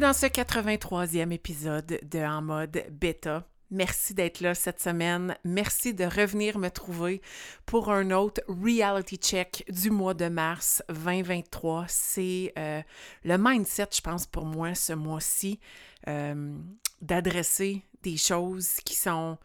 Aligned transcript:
Dans 0.00 0.12
ce 0.14 0.24
83e 0.24 1.30
épisode 1.30 2.00
de 2.02 2.18
En 2.20 2.40
mode 2.40 2.86
bêta. 2.90 3.46
Merci 3.70 4.14
d'être 4.14 4.40
là 4.40 4.54
cette 4.54 4.80
semaine. 4.80 5.36
Merci 5.44 5.92
de 5.92 6.04
revenir 6.04 6.58
me 6.58 6.70
trouver 6.70 7.20
pour 7.66 7.90
un 7.90 8.10
autre 8.10 8.40
reality 8.48 9.16
check 9.16 9.62
du 9.68 9.90
mois 9.90 10.14
de 10.14 10.28
mars 10.30 10.82
2023. 10.88 11.84
C'est 11.88 12.54
euh, 12.58 12.80
le 13.24 13.36
mindset, 13.36 13.88
je 13.92 14.00
pense, 14.00 14.26
pour 14.26 14.46
moi 14.46 14.74
ce 14.74 14.94
mois-ci, 14.94 15.60
euh, 16.08 16.56
d'adresser 17.02 17.84
des 18.02 18.16
choses 18.16 18.76
qui 18.82 18.94
sont, 18.94 19.36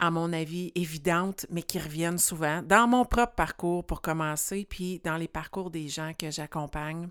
à 0.00 0.10
mon 0.10 0.34
avis, 0.34 0.70
évidentes, 0.74 1.46
mais 1.48 1.62
qui 1.62 1.78
reviennent 1.78 2.18
souvent 2.18 2.60
dans 2.62 2.86
mon 2.86 3.06
propre 3.06 3.34
parcours 3.36 3.86
pour 3.86 4.02
commencer, 4.02 4.66
puis 4.68 5.00
dans 5.02 5.16
les 5.16 5.28
parcours 5.28 5.70
des 5.70 5.88
gens 5.88 6.12
que 6.12 6.30
j'accompagne 6.30 7.08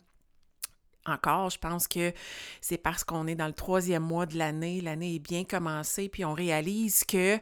encore. 1.06 1.50
Je 1.50 1.58
pense 1.58 1.88
que 1.88 2.14
c'est 2.62 2.78
parce 2.78 3.04
qu'on 3.04 3.28
est 3.28 3.36
dans 3.36 3.48
le 3.48 3.54
troisième 3.54 4.04
mois 4.04 4.26
de 4.26 4.38
l'année, 4.38 4.82
l'année 4.82 5.16
est 5.16 5.20
bien 5.20 5.44
commencée, 5.44 6.10
puis 6.10 6.26
on 6.26 6.34
réalise 6.34 7.04
que 7.04 7.40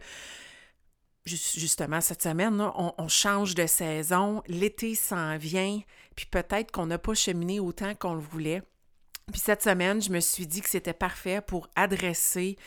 justement 1.25 2.01
cette 2.01 2.23
semaine, 2.23 2.59
on, 2.75 3.07
change 3.07 3.55
de 3.55 3.67
saison, 3.67 4.41
l'été 4.47 4.95
s'en 4.95 5.37
vient, 5.37 5.79
puis 6.15 6.25
peut-être 6.25 6.71
qu'on 6.71 6.87
n'a 6.87 6.97
pas 6.97 7.13
cheminé 7.13 7.59
autant 7.59 7.93
qu'on 7.95 8.15
le 8.15 8.21
voulait. 8.21 8.63
Puis 9.31 9.39
cette 9.39 9.61
semaine, 9.61 10.01
je 10.01 10.09
me 10.09 10.19
suis 10.19 10.47
dit 10.47 10.61
que 10.61 10.69
c'était 10.69 10.93
parfait 10.93 11.41
pour 11.41 11.69
adresser 11.75 12.57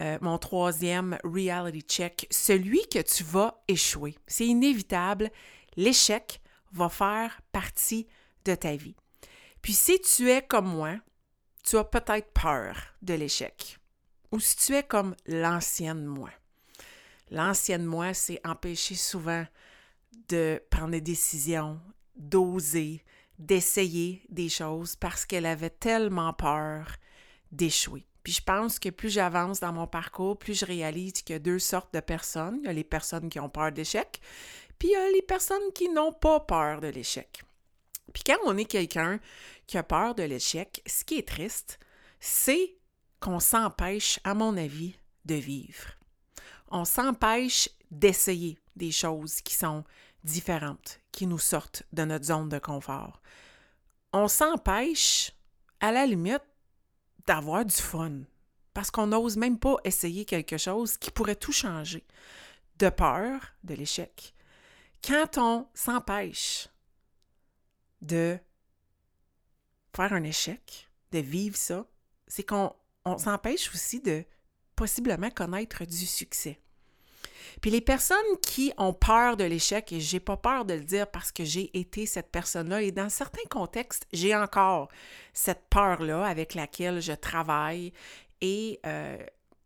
euh, 0.00 0.18
mon 0.20 0.38
troisième 0.38 1.18
reality 1.24 1.80
check, 1.82 2.26
celui 2.30 2.86
que 2.88 3.00
tu 3.00 3.24
vas 3.24 3.62
échouer. 3.68 4.16
C'est 4.26 4.46
inévitable, 4.46 5.30
l'échec 5.76 6.40
va 6.72 6.88
faire 6.88 7.40
partie 7.52 8.06
de 8.44 8.54
ta 8.54 8.76
vie. 8.76 8.96
Puis 9.64 9.72
si 9.72 9.98
tu 9.98 10.30
es 10.30 10.42
comme 10.42 10.68
moi, 10.68 10.98
tu 11.64 11.78
as 11.78 11.84
peut-être 11.84 12.34
peur 12.34 12.76
de 13.00 13.14
l'échec. 13.14 13.78
Ou 14.30 14.38
si 14.38 14.56
tu 14.56 14.74
es 14.74 14.82
comme 14.82 15.16
l'ancienne 15.24 16.04
moi. 16.04 16.28
L'ancienne 17.30 17.86
moi, 17.86 18.12
c'est 18.12 18.46
empêcher 18.46 18.94
souvent 18.94 19.46
de 20.28 20.62
prendre 20.68 20.90
des 20.90 21.00
décisions, 21.00 21.80
d'oser, 22.14 23.02
d'essayer 23.38 24.22
des 24.28 24.50
choses 24.50 24.96
parce 24.96 25.24
qu'elle 25.24 25.46
avait 25.46 25.70
tellement 25.70 26.34
peur 26.34 26.86
d'échouer. 27.50 28.04
Puis 28.22 28.34
je 28.34 28.42
pense 28.42 28.78
que 28.78 28.90
plus 28.90 29.08
j'avance 29.08 29.60
dans 29.60 29.72
mon 29.72 29.86
parcours, 29.86 30.38
plus 30.38 30.60
je 30.60 30.66
réalise 30.66 31.14
qu'il 31.14 31.32
y 31.32 31.36
a 31.36 31.38
deux 31.38 31.58
sortes 31.58 31.94
de 31.94 32.00
personnes. 32.00 32.58
Il 32.60 32.66
y 32.66 32.68
a 32.68 32.74
les 32.74 32.84
personnes 32.84 33.30
qui 33.30 33.40
ont 33.40 33.48
peur 33.48 33.72
d'échec, 33.72 34.20
puis 34.78 34.88
il 34.88 34.92
y 34.92 34.96
a 34.96 35.10
les 35.10 35.22
personnes 35.22 35.72
qui 35.74 35.88
n'ont 35.88 36.12
pas 36.12 36.40
peur 36.40 36.82
de 36.82 36.88
l'échec. 36.88 37.42
Puis 38.14 38.22
quand 38.24 38.38
on 38.44 38.56
est 38.56 38.64
quelqu'un 38.64 39.18
qui 39.66 39.78
a 39.78 39.82
peur 39.82 40.14
de 40.14 40.22
l'échec, 40.22 40.82
ce 40.86 41.04
qui 41.04 41.18
est 41.18 41.28
triste, 41.28 41.78
c'est 42.20 42.76
qu'on 43.20 43.40
s'empêche, 43.40 44.20
à 44.24 44.34
mon 44.34 44.56
avis, 44.56 44.94
de 45.24 45.34
vivre. 45.34 45.92
On 46.68 46.84
s'empêche 46.84 47.68
d'essayer 47.90 48.58
des 48.76 48.92
choses 48.92 49.40
qui 49.40 49.54
sont 49.54 49.84
différentes, 50.24 51.00
qui 51.12 51.26
nous 51.26 51.38
sortent 51.38 51.84
de 51.92 52.04
notre 52.04 52.26
zone 52.26 52.48
de 52.48 52.58
confort. 52.58 53.20
On 54.12 54.28
s'empêche, 54.28 55.32
à 55.80 55.92
la 55.92 56.06
limite, 56.06 56.42
d'avoir 57.26 57.64
du 57.64 57.74
fun, 57.74 58.22
parce 58.72 58.90
qu'on 58.90 59.06
n'ose 59.06 59.36
même 59.36 59.58
pas 59.58 59.76
essayer 59.84 60.24
quelque 60.24 60.58
chose 60.58 60.98
qui 60.98 61.10
pourrait 61.10 61.36
tout 61.36 61.52
changer, 61.52 62.04
de 62.78 62.88
peur 62.88 63.40
de 63.62 63.74
l'échec. 63.74 64.34
Quand 65.02 65.38
on 65.38 65.68
s'empêche 65.74 66.68
de 68.00 68.38
faire 69.94 70.12
un 70.12 70.24
échec, 70.24 70.88
de 71.12 71.18
vivre 71.18 71.56
ça, 71.56 71.86
c'est 72.26 72.44
qu'on 72.44 72.74
s'empêche 73.18 73.70
aussi 73.72 74.00
de 74.00 74.24
possiblement 74.76 75.30
connaître 75.30 75.84
du 75.84 76.06
succès. 76.06 76.60
Puis 77.60 77.70
les 77.70 77.80
personnes 77.80 78.16
qui 78.42 78.72
ont 78.78 78.92
peur 78.92 79.36
de 79.36 79.44
l'échec, 79.44 79.92
et 79.92 80.00
j'ai 80.00 80.20
pas 80.20 80.36
peur 80.36 80.64
de 80.64 80.74
le 80.74 80.80
dire 80.80 81.10
parce 81.10 81.30
que 81.30 81.44
j'ai 81.44 81.76
été 81.78 82.06
cette 82.06 82.30
personne-là, 82.30 82.82
et 82.82 82.90
dans 82.90 83.08
certains 83.08 83.46
contextes, 83.50 84.06
j'ai 84.12 84.34
encore 84.34 84.88
cette 85.32 85.68
peur-là 85.70 86.24
avec 86.24 86.54
laquelle 86.54 87.00
je 87.00 87.12
travaille 87.12 87.92
et 88.40 88.80
euh, 88.86 89.18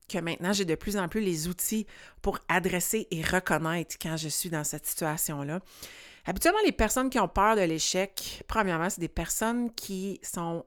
que 0.09 0.19
maintenant 0.19 0.53
j'ai 0.53 0.65
de 0.65 0.75
plus 0.75 0.97
en 0.97 1.09
plus 1.09 1.21
les 1.21 1.49
outils 1.49 1.87
pour 2.22 2.38
adresser 2.49 3.06
et 3.11 3.22
reconnaître 3.22 3.97
quand 4.00 4.17
je 4.17 4.28
suis 4.28 4.50
dans 4.50 4.65
cette 4.65 4.87
situation-là. 4.87 5.61
Habituellement, 6.28 6.61
les 6.66 6.72
personnes 6.72 7.09
qui 7.09 7.19
ont 7.19 7.27
peur 7.27 7.56
de 7.56 7.62
l'échec, 7.62 8.44
premièrement, 8.49 8.91
c'est 8.91 9.00
des 9.00 9.09
personnes 9.09 9.72
qui 9.72 10.21
sont 10.22 10.62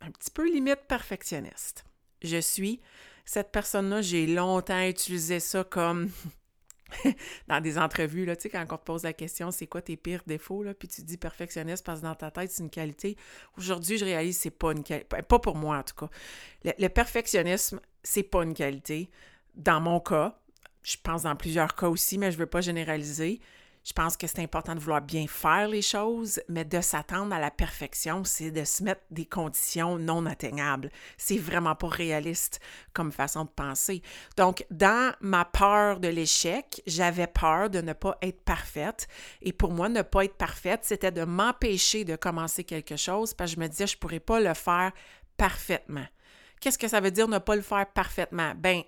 un 0.00 0.10
petit 0.10 0.30
peu 0.30 0.50
limite 0.50 0.86
perfectionnistes. 0.88 1.84
Je 2.22 2.38
suis 2.38 2.80
cette 3.26 3.52
personne-là, 3.52 4.00
j'ai 4.00 4.26
longtemps 4.26 4.80
utilisé 4.80 5.38
ça 5.38 5.64
comme 5.64 6.08
dans 7.46 7.60
des 7.60 7.76
entrevues, 7.76 8.24
là, 8.24 8.36
tu 8.36 8.44
sais, 8.44 8.48
quand 8.48 8.64
on 8.70 8.78
te 8.78 8.84
pose 8.84 9.02
la 9.02 9.12
question, 9.12 9.50
c'est 9.50 9.66
quoi 9.66 9.82
tes 9.82 9.98
pires 9.98 10.22
défauts, 10.26 10.64
puis 10.78 10.88
tu 10.88 11.02
dis 11.02 11.18
perfectionniste 11.18 11.84
parce 11.84 12.00
que 12.00 12.06
dans 12.06 12.14
ta 12.14 12.30
tête, 12.30 12.50
c'est 12.50 12.62
une 12.62 12.70
qualité. 12.70 13.18
Aujourd'hui, 13.58 13.98
je 13.98 14.06
réalise 14.06 14.36
que 14.36 14.42
c'est 14.44 14.50
pas 14.50 14.72
une 14.72 14.82
qualité, 14.82 15.22
pas 15.28 15.38
pour 15.38 15.56
moi 15.56 15.76
en 15.76 15.82
tout 15.82 15.94
cas. 15.94 16.08
Le, 16.64 16.72
le 16.78 16.88
perfectionnisme, 16.88 17.80
c'est 18.02 18.22
pas 18.22 18.44
une 18.44 18.54
qualité. 18.54 19.10
Dans 19.56 19.82
mon 19.82 20.00
cas, 20.00 20.40
je 20.82 20.96
pense 21.02 21.24
dans 21.24 21.36
plusieurs 21.36 21.74
cas 21.74 21.88
aussi, 21.88 22.16
mais 22.16 22.32
je 22.32 22.38
veux 22.38 22.46
pas 22.46 22.62
généraliser. 22.62 23.42
Je 23.84 23.92
pense 23.92 24.16
que 24.16 24.26
c'est 24.28 24.40
important 24.40 24.74
de 24.74 24.80
vouloir 24.80 25.00
bien 25.00 25.26
faire 25.26 25.66
les 25.66 25.82
choses, 25.82 26.40
mais 26.48 26.64
de 26.64 26.80
s'attendre 26.80 27.34
à 27.34 27.40
la 27.40 27.50
perfection, 27.50 28.22
c'est 28.24 28.52
de 28.52 28.64
se 28.64 28.84
mettre 28.84 29.02
des 29.10 29.26
conditions 29.26 29.98
non 29.98 30.24
atteignables. 30.24 30.90
C'est 31.16 31.38
vraiment 31.38 31.74
pas 31.74 31.88
réaliste 31.88 32.60
comme 32.92 33.10
façon 33.10 33.44
de 33.44 33.50
penser. 33.50 34.02
Donc, 34.36 34.64
dans 34.70 35.12
ma 35.20 35.44
peur 35.44 35.98
de 35.98 36.08
l'échec, 36.08 36.80
j'avais 36.86 37.26
peur 37.26 37.70
de 37.70 37.80
ne 37.80 37.92
pas 37.92 38.16
être 38.22 38.42
parfaite. 38.42 39.08
Et 39.40 39.52
pour 39.52 39.72
moi, 39.72 39.88
ne 39.88 40.02
pas 40.02 40.24
être 40.24 40.36
parfaite, 40.36 40.80
c'était 40.84 41.10
de 41.10 41.24
m'empêcher 41.24 42.04
de 42.04 42.14
commencer 42.14 42.62
quelque 42.62 42.96
chose 42.96 43.34
parce 43.34 43.50
que 43.50 43.56
je 43.56 43.60
me 43.60 43.68
disais, 43.68 43.88
je 43.88 43.98
pourrais 43.98 44.20
pas 44.20 44.38
le 44.38 44.54
faire 44.54 44.92
parfaitement. 45.36 46.06
Qu'est-ce 46.60 46.78
que 46.78 46.86
ça 46.86 47.00
veut 47.00 47.10
dire 47.10 47.26
ne 47.26 47.38
pas 47.38 47.56
le 47.56 47.62
faire 47.62 47.86
parfaitement? 47.86 48.52
Ben, 48.56 48.82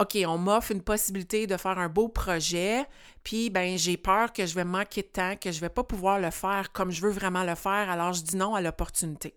OK, 0.00 0.16
on 0.26 0.38
m'offre 0.38 0.72
une 0.72 0.80
possibilité 0.80 1.46
de 1.46 1.58
faire 1.58 1.78
un 1.78 1.90
beau 1.90 2.08
projet, 2.08 2.86
puis 3.22 3.50
ben 3.50 3.76
j'ai 3.76 3.98
peur 3.98 4.32
que 4.32 4.46
je 4.46 4.54
vais 4.54 4.64
manquer 4.64 5.02
de 5.02 5.08
temps, 5.08 5.36
que 5.36 5.52
je 5.52 5.60
vais 5.60 5.68
pas 5.68 5.84
pouvoir 5.84 6.18
le 6.18 6.30
faire 6.30 6.72
comme 6.72 6.90
je 6.90 7.02
veux 7.02 7.10
vraiment 7.10 7.44
le 7.44 7.54
faire, 7.54 7.90
alors 7.90 8.14
je 8.14 8.22
dis 8.22 8.36
non 8.36 8.54
à 8.54 8.62
l'opportunité. 8.62 9.34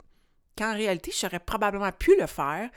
Quand 0.58 0.72
en 0.72 0.76
réalité, 0.76 1.12
j'aurais 1.14 1.42
probablement 1.42 1.92
pu 1.92 2.16
le 2.18 2.28
faire. 2.28 2.70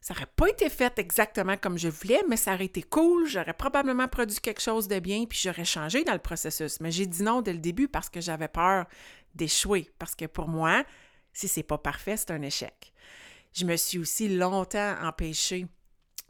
Ça 0.00 0.14
n'aurait 0.14 0.30
pas 0.36 0.48
été 0.48 0.68
fait 0.68 0.96
exactement 1.00 1.56
comme 1.56 1.76
je 1.76 1.88
voulais, 1.88 2.22
mais 2.28 2.36
ça 2.36 2.54
aurait 2.54 2.66
été 2.66 2.84
cool. 2.84 3.26
J'aurais 3.26 3.54
probablement 3.54 4.06
produit 4.06 4.38
quelque 4.38 4.62
chose 4.62 4.86
de 4.86 5.00
bien, 5.00 5.24
puis 5.24 5.40
j'aurais 5.42 5.64
changé 5.64 6.04
dans 6.04 6.12
le 6.12 6.20
processus. 6.20 6.80
Mais 6.80 6.92
j'ai 6.92 7.06
dit 7.06 7.24
non 7.24 7.42
dès 7.42 7.52
le 7.52 7.58
début 7.58 7.88
parce 7.88 8.10
que 8.10 8.20
j'avais 8.20 8.48
peur 8.48 8.86
d'échouer. 9.34 9.90
Parce 9.98 10.14
que 10.14 10.26
pour 10.26 10.46
moi, 10.46 10.84
si 11.32 11.48
c'est 11.48 11.62
pas 11.64 11.78
parfait, 11.78 12.16
c'est 12.16 12.30
un 12.30 12.42
échec. 12.42 12.92
Je 13.54 13.64
me 13.64 13.76
suis 13.76 13.98
aussi 13.98 14.28
longtemps 14.28 14.94
empêchée 15.02 15.66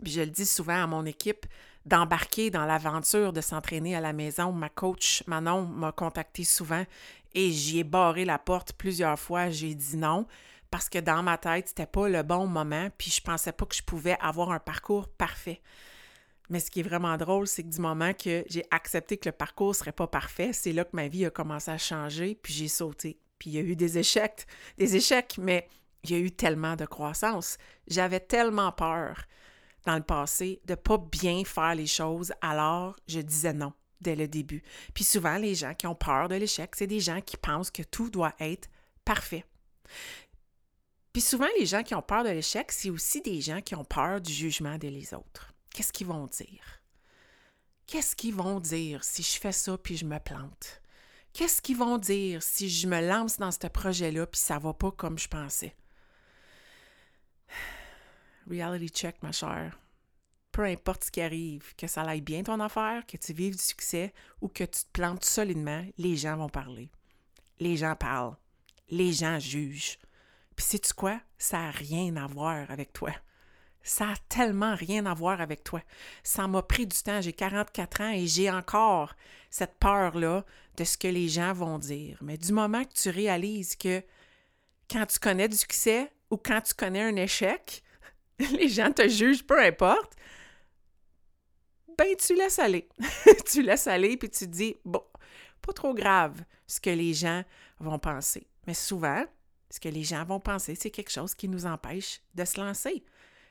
puis 0.02 0.12
je 0.12 0.20
le 0.20 0.30
dis 0.30 0.46
souvent 0.46 0.82
à 0.82 0.86
mon 0.86 1.04
équipe, 1.06 1.46
d'embarquer 1.86 2.50
dans 2.50 2.64
l'aventure 2.64 3.32
de 3.32 3.40
s'entraîner 3.40 3.96
à 3.96 4.00
la 4.00 4.12
maison. 4.12 4.52
Ma 4.52 4.68
coach 4.68 5.24
Manon 5.26 5.62
m'a 5.62 5.92
contacté 5.92 6.44
souvent 6.44 6.84
et 7.34 7.50
j'y 7.50 7.80
ai 7.80 7.84
barré 7.84 8.24
la 8.24 8.38
porte 8.38 8.72
plusieurs 8.72 9.18
fois. 9.18 9.50
J'ai 9.50 9.74
dit 9.74 9.96
non 9.96 10.26
parce 10.70 10.88
que 10.88 10.98
dans 10.98 11.22
ma 11.22 11.36
tête, 11.36 11.68
c'était 11.68 11.86
pas 11.86 12.08
le 12.08 12.22
bon 12.22 12.46
moment, 12.46 12.88
puis 12.96 13.10
je 13.10 13.20
pensais 13.20 13.52
pas 13.52 13.66
que 13.66 13.74
je 13.74 13.82
pouvais 13.82 14.16
avoir 14.20 14.52
un 14.52 14.58
parcours 14.58 15.06
parfait. 15.06 15.60
Mais 16.48 16.60
ce 16.60 16.70
qui 16.70 16.80
est 16.80 16.82
vraiment 16.82 17.16
drôle, 17.18 17.46
c'est 17.46 17.62
que 17.62 17.68
du 17.68 17.78
moment 17.78 18.14
que 18.14 18.42
j'ai 18.48 18.64
accepté 18.70 19.18
que 19.18 19.28
le 19.28 19.34
parcours 19.34 19.74
serait 19.74 19.92
pas 19.92 20.06
parfait, 20.06 20.52
c'est 20.54 20.72
là 20.72 20.84
que 20.84 20.94
ma 20.96 21.08
vie 21.08 21.26
a 21.26 21.30
commencé 21.30 21.70
à 21.70 21.76
changer, 21.76 22.38
puis 22.42 22.54
j'ai 22.54 22.68
sauté. 22.68 23.18
Puis 23.38 23.50
il 23.50 23.52
y 23.52 23.58
a 23.58 23.62
eu 23.62 23.76
des 23.76 23.98
échecs, 23.98 24.46
des 24.78 24.96
échecs, 24.96 25.36
mais 25.38 25.68
il 26.04 26.10
y 26.10 26.14
a 26.14 26.18
eu 26.18 26.30
tellement 26.30 26.74
de 26.74 26.86
croissance. 26.86 27.58
J'avais 27.86 28.20
tellement 28.20 28.72
peur 28.72 29.26
dans 29.84 29.96
le 29.96 30.02
passé 30.02 30.60
de 30.66 30.74
pas 30.74 30.98
bien 30.98 31.44
faire 31.44 31.74
les 31.74 31.86
choses, 31.86 32.32
alors 32.40 32.96
je 33.08 33.20
disais 33.20 33.52
non. 33.52 33.72
dès 34.00 34.16
le 34.16 34.28
début. 34.28 34.62
Puis 34.94 35.04
souvent, 35.04 35.36
les 35.36 35.54
gens 35.54 35.74
qui 35.74 35.86
ont 35.86 35.94
peur 35.94 36.28
de 36.28 36.34
l'échec, 36.34 36.74
c'est 36.76 36.86
des 36.86 37.00
gens 37.00 37.20
qui 37.20 37.36
pensent 37.36 37.70
que 37.70 37.82
tout 37.82 38.10
doit 38.10 38.34
être 38.40 38.68
parfait. 39.04 39.44
Puis 41.12 41.22
souvent, 41.22 41.48
les 41.58 41.66
gens 41.66 41.82
qui 41.82 41.94
ont 41.94 42.02
peur 42.02 42.24
de 42.24 42.30
l'échec, 42.30 42.72
c'est 42.72 42.90
aussi 42.90 43.20
des 43.20 43.40
gens 43.40 43.60
qui 43.60 43.74
ont 43.74 43.84
peur 43.84 44.20
du 44.20 44.32
jugement 44.32 44.78
des 44.78 45.14
autres. 45.14 45.52
Qu'est-ce 45.70 45.92
qu'ils 45.92 46.06
vont 46.06 46.26
dire? 46.26 46.80
Qu'est-ce 47.86 48.16
qu'ils 48.16 48.34
vont 48.34 48.60
dire 48.60 49.04
si 49.04 49.22
je 49.22 49.38
fais 49.38 49.52
ça 49.52 49.76
puis 49.76 49.96
je 49.96 50.06
me 50.06 50.18
plante? 50.18 50.80
Qu'est-ce 51.32 51.62
qu'ils 51.62 51.76
vont 51.76 51.98
dire 51.98 52.42
si 52.42 52.68
je 52.68 52.86
me 52.86 53.06
lance 53.06 53.38
dans 53.38 53.50
ce 53.50 53.66
projet-là 53.66 54.26
puis 54.26 54.40
ça 54.40 54.58
va 54.58 54.72
pas 54.72 54.90
comme 54.90 55.18
je 55.18 55.28
pensais? 55.28 55.74
Reality 58.48 58.88
check, 58.88 59.22
ma 59.22 59.32
chère. 59.32 59.78
Peu 60.50 60.64
importe 60.64 61.04
ce 61.04 61.10
qui 61.10 61.20
arrive, 61.22 61.74
que 61.76 61.86
ça 61.86 62.02
aille 62.02 62.20
bien 62.20 62.42
ton 62.42 62.60
affaire, 62.60 63.06
que 63.06 63.16
tu 63.16 63.32
vives 63.32 63.56
du 63.56 63.62
succès 63.62 64.12
ou 64.40 64.48
que 64.48 64.64
tu 64.64 64.84
te 64.84 64.90
plantes 64.92 65.24
solidement, 65.24 65.84
les 65.96 66.16
gens 66.16 66.36
vont 66.36 66.48
parler. 66.48 66.90
Les 67.58 67.76
gens 67.76 67.96
parlent. 67.96 68.36
Les 68.90 69.12
gens 69.12 69.38
jugent. 69.38 69.98
Puis 70.56 70.66
sais-tu 70.66 70.92
quoi? 70.92 71.20
Ça 71.38 71.58
n'a 71.58 71.70
rien 71.70 72.16
à 72.16 72.26
voir 72.26 72.70
avec 72.70 72.92
toi. 72.92 73.12
Ça 73.82 74.06
n'a 74.06 74.16
tellement 74.28 74.74
rien 74.74 75.06
à 75.06 75.14
voir 75.14 75.40
avec 75.40 75.64
toi. 75.64 75.80
Ça 76.22 76.46
m'a 76.46 76.62
pris 76.62 76.86
du 76.86 76.96
temps. 76.96 77.20
J'ai 77.20 77.32
44 77.32 78.00
ans 78.00 78.12
et 78.12 78.26
j'ai 78.26 78.50
encore 78.50 79.14
cette 79.50 79.78
peur-là 79.78 80.44
de 80.76 80.84
ce 80.84 80.96
que 80.96 81.08
les 81.08 81.28
gens 81.28 81.52
vont 81.52 81.78
dire. 81.78 82.18
Mais 82.20 82.36
du 82.36 82.52
moment 82.52 82.84
que 82.84 82.92
tu 82.92 83.10
réalises 83.10 83.76
que 83.76 84.02
quand 84.90 85.06
tu 85.06 85.18
connais 85.18 85.48
du 85.48 85.56
succès 85.56 86.12
ou 86.30 86.36
quand 86.36 86.60
tu 86.60 86.74
connais 86.74 87.02
un 87.02 87.16
échec, 87.16 87.82
les 88.56 88.68
gens 88.68 88.92
te 88.92 89.08
jugent, 89.08 89.46
peu 89.46 89.58
importe, 89.60 90.14
ben 91.98 92.16
tu 92.16 92.34
laisses 92.34 92.58
aller. 92.58 92.88
tu 93.50 93.62
laisses 93.62 93.86
aller 93.86 94.16
puis 94.16 94.30
tu 94.30 94.46
te 94.46 94.50
dis, 94.50 94.76
bon, 94.84 95.02
pas 95.60 95.72
trop 95.72 95.94
grave 95.94 96.40
ce 96.66 96.80
que 96.80 96.90
les 96.90 97.14
gens 97.14 97.44
vont 97.78 97.98
penser. 97.98 98.46
Mais 98.66 98.74
souvent, 98.74 99.24
ce 99.70 99.80
que 99.80 99.88
les 99.88 100.02
gens 100.02 100.24
vont 100.24 100.40
penser, 100.40 100.74
c'est 100.74 100.90
quelque 100.90 101.10
chose 101.10 101.34
qui 101.34 101.48
nous 101.48 101.66
empêche 101.66 102.20
de 102.34 102.44
se 102.44 102.60
lancer. 102.60 103.04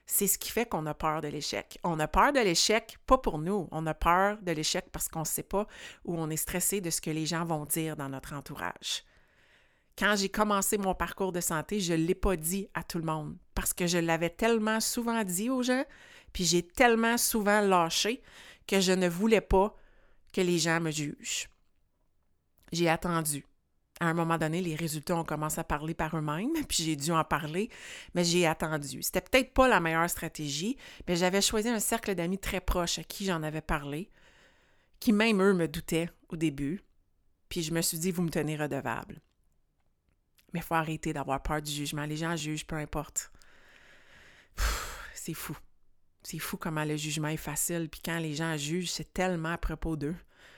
C'est 0.05 0.27
ce 0.27 0.37
qui 0.37 0.51
fait 0.51 0.67
qu'on 0.67 0.85
a 0.87 0.93
peur 0.93 1.21
de 1.21 1.27
l'échec. 1.27 1.79
On 1.83 1.99
a 1.99 2.07
peur 2.07 2.33
de 2.33 2.39
l'échec, 2.39 2.97
pas 3.05 3.17
pour 3.17 3.37
nous. 3.37 3.67
On 3.71 3.85
a 3.87 3.93
peur 3.93 4.37
de 4.41 4.51
l'échec 4.51 4.85
parce 4.91 5.07
qu'on 5.07 5.21
ne 5.21 5.25
sait 5.25 5.43
pas 5.43 5.67
ou 6.05 6.17
on 6.17 6.29
est 6.29 6.37
stressé 6.37 6.81
de 6.81 6.89
ce 6.89 7.01
que 7.01 7.11
les 7.11 7.25
gens 7.25 7.45
vont 7.45 7.65
dire 7.65 7.95
dans 7.95 8.09
notre 8.09 8.33
entourage. 8.33 9.03
Quand 9.97 10.15
j'ai 10.15 10.29
commencé 10.29 10.77
mon 10.77 10.95
parcours 10.95 11.31
de 11.31 11.41
santé, 11.41 11.79
je 11.79 11.93
ne 11.93 12.03
l'ai 12.05 12.15
pas 12.15 12.35
dit 12.35 12.67
à 12.73 12.83
tout 12.83 12.97
le 12.97 13.03
monde 13.03 13.35
parce 13.53 13.73
que 13.73 13.87
je 13.87 13.97
l'avais 13.97 14.29
tellement 14.29 14.79
souvent 14.79 15.23
dit 15.23 15.49
aux 15.49 15.63
gens, 15.63 15.85
puis 16.33 16.45
j'ai 16.45 16.63
tellement 16.63 17.17
souvent 17.17 17.61
lâché 17.61 18.21
que 18.67 18.79
je 18.79 18.93
ne 18.93 19.09
voulais 19.09 19.41
pas 19.41 19.75
que 20.33 20.41
les 20.41 20.59
gens 20.59 20.79
me 20.79 20.91
jugent. 20.91 21.49
J'ai 22.71 22.89
attendu 22.89 23.45
à 24.01 24.05
un 24.07 24.15
moment 24.15 24.39
donné, 24.39 24.61
les 24.61 24.73
résultats 24.73 25.15
ont 25.15 25.23
commencé 25.23 25.59
à 25.59 25.63
parler 25.63 25.93
par 25.93 26.17
eux-mêmes, 26.17 26.53
puis 26.67 26.83
j'ai 26.83 26.95
dû 26.95 27.11
en 27.11 27.23
parler, 27.23 27.69
mais 28.15 28.23
j'ai 28.23 28.47
attendu. 28.47 29.03
C'était 29.03 29.21
peut-être 29.21 29.53
pas 29.53 29.67
la 29.67 29.79
meilleure 29.79 30.09
stratégie, 30.09 30.75
mais 31.07 31.15
j'avais 31.15 31.41
choisi 31.41 31.69
un 31.69 31.79
cercle 31.79 32.15
d'amis 32.15 32.39
très 32.39 32.61
proches 32.61 32.97
à 32.97 33.03
qui 33.03 33.25
j'en 33.25 33.43
avais 33.43 33.61
parlé, 33.61 34.09
qui 34.99 35.13
même 35.13 35.39
eux 35.41 35.53
me 35.53 35.67
doutaient 35.67 36.09
au 36.29 36.35
début, 36.35 36.81
puis 37.47 37.61
je 37.61 37.71
me 37.71 37.81
suis 37.81 37.99
dit, 37.99 38.11
vous 38.11 38.23
me 38.23 38.31
tenez 38.31 38.57
redevable. 38.57 39.21
Mais 40.53 40.59
il 40.59 40.63
faut 40.63 40.75
arrêter 40.75 41.13
d'avoir 41.13 41.41
peur 41.41 41.61
du 41.61 41.71
jugement. 41.71 42.05
Les 42.05 42.17
gens 42.17 42.35
jugent, 42.35 42.65
peu 42.65 42.75
importe. 42.75 43.31
C'est 45.13 45.33
fou. 45.33 45.55
C'est 46.23 46.39
fou 46.39 46.57
comment 46.57 46.83
le 46.83 46.95
jugement 46.95 47.27
est 47.27 47.37
facile, 47.37 47.89
puis 47.89 48.01
quand 48.03 48.19
les 48.19 48.35
gens 48.35 48.55
jugent, 48.57 48.91
c'est 48.91 49.13
tellement 49.13 49.53
à 49.53 49.57
propos 49.57 49.95
d'eux. 49.95 50.15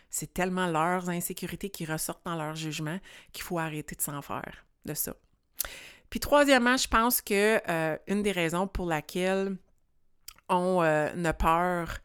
C'est 0.10 0.34
tellement 0.34 0.68
leurs 0.68 1.10
insécurités 1.10 1.70
qui 1.70 1.86
ressortent 1.86 2.26
dans 2.26 2.36
leur 2.36 2.56
jugement 2.56 3.00
qu'il 3.32 3.44
faut 3.44 3.60
arrêter 3.60 3.96
de 3.96 4.02
s'en 4.02 4.22
faire 4.22 4.66
de 4.86 4.94
ça. 4.94 5.16
Puis 6.10 6.20
troisièmement, 6.20 6.78
je 6.78 6.88
pense 6.88 7.22
que 7.22 7.60
euh, 7.68 7.98
une 8.08 8.22
des 8.22 8.32
raisons 8.32 8.68
pour 8.68 8.86
laquelle 8.86 9.58
on 10.50 10.84
euh, 10.84 11.24
a 11.24 11.34
peur 11.34 11.98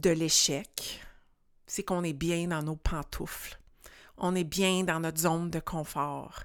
de 0.00 0.10
l'échec, 0.10 1.00
c'est 1.66 1.84
qu'on 1.84 2.02
est 2.02 2.12
bien 2.12 2.48
dans 2.48 2.62
nos 2.62 2.76
pantoufles. 2.76 3.60
On 4.16 4.34
est 4.34 4.44
bien 4.44 4.84
dans 4.84 5.00
notre 5.00 5.20
zone 5.20 5.50
de 5.50 5.60
confort. 5.60 6.42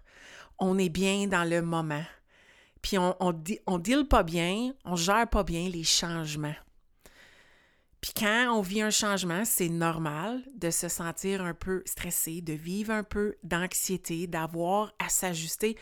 On 0.59 0.77
est 0.77 0.89
bien 0.89 1.27
dans 1.27 1.47
le 1.47 1.61
moment. 1.61 2.03
Puis 2.81 2.97
on 2.97 3.09
ne 3.09 3.55
on, 3.67 3.77
deal 3.77 4.07
pas 4.07 4.23
bien, 4.23 4.73
on 4.85 4.95
gère 4.95 5.29
pas 5.29 5.43
bien 5.43 5.69
les 5.69 5.83
changements. 5.83 6.55
Puis 8.01 8.13
quand 8.15 8.47
on 8.53 8.61
vit 8.61 8.81
un 8.81 8.89
changement, 8.89 9.43
c'est 9.43 9.67
normal 9.67 10.41
de 10.55 10.69
se 10.69 10.87
sentir 10.87 11.43
un 11.43 11.53
peu 11.53 11.83
stressé, 11.85 12.41
de 12.41 12.53
vivre 12.53 12.91
un 12.93 13.03
peu 13.03 13.35
d'anxiété, 13.43 14.27
d'avoir 14.27 14.93
à 14.99 15.09
s'ajuster. 15.09 15.77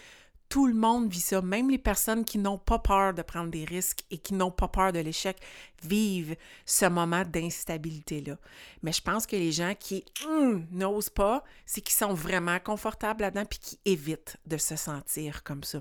Tout 0.49 0.67
le 0.67 0.73
monde 0.73 1.11
vit 1.11 1.19
ça, 1.19 1.41
même 1.41 1.69
les 1.69 1.77
personnes 1.77 2.23
qui 2.23 2.37
n'ont 2.37 2.57
pas 2.57 2.79
peur 2.79 3.13
de 3.13 3.21
prendre 3.21 3.51
des 3.51 3.65
risques 3.65 4.03
et 4.11 4.17
qui 4.17 4.33
n'ont 4.33 4.51
pas 4.51 4.69
peur 4.69 4.93
de 4.93 4.99
l'échec 4.99 5.37
vivent 5.83 6.37
ce 6.65 6.85
moment 6.85 7.23
d'instabilité-là. 7.25 8.37
Mais 8.81 8.93
je 8.93 9.01
pense 9.01 9.27
que 9.27 9.35
les 9.35 9.51
gens 9.51 9.73
qui 9.77 10.05
hum, 10.25 10.65
n'osent 10.71 11.09
pas, 11.09 11.43
c'est 11.65 11.81
qu'ils 11.81 11.95
sont 11.97 12.13
vraiment 12.13 12.59
confortables 12.59 13.21
là-dedans 13.21 13.45
puis 13.45 13.59
qui 13.59 13.79
évitent 13.83 14.37
de 14.45 14.57
se 14.57 14.77
sentir 14.77 15.43
comme 15.43 15.63
ça. 15.63 15.79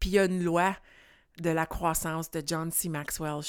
Puis 0.00 0.10
il 0.10 0.12
y 0.14 0.18
a 0.18 0.24
une 0.24 0.42
loi 0.42 0.76
de 1.38 1.50
la 1.50 1.66
croissance 1.66 2.30
de 2.30 2.42
John 2.44 2.72
C. 2.72 2.88
Maxwell, 2.88 3.40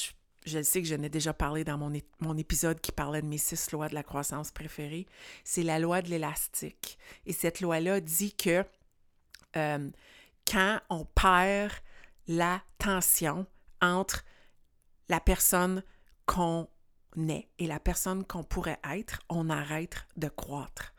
je 0.45 0.61
sais 0.61 0.81
que 0.81 0.87
je 0.87 0.95
n'ai 0.95 1.09
déjà 1.09 1.33
parlé 1.33 1.63
dans 1.63 1.77
mon, 1.77 1.91
mon, 2.19 2.37
épisode 2.37 2.79
qui 2.79 2.91
parlait 2.91 3.21
de 3.21 3.27
mes 3.27 3.37
six 3.37 3.71
lois 3.71 3.89
de 3.89 3.95
la 3.95 4.03
croissance 4.03 4.51
préférées, 4.51 5.07
c'est 5.43 5.63
la 5.63 5.79
loi 5.79 6.01
de 6.01 6.09
l'élastique. 6.09 6.97
Et 7.25 7.33
cette 7.33 7.61
loi-là 7.61 8.01
dit 8.01 8.33
que 8.35 8.65
euh, 9.57 9.89
quand 10.49 10.79
on 10.89 11.05
perd 11.05 11.71
la 12.27 12.61
tension 12.77 13.45
entre 13.81 14.23
la 15.09 15.19
personne 15.19 15.83
qu'on 16.25 16.67
est 17.29 17.47
et 17.59 17.67
la 17.67 17.79
personne 17.79 18.23
qu'on 18.25 18.43
pourrait 18.43 18.79
être, 18.91 19.19
on 19.29 19.49
arrête 19.49 20.05
de 20.15 20.29
croître. 20.29 20.93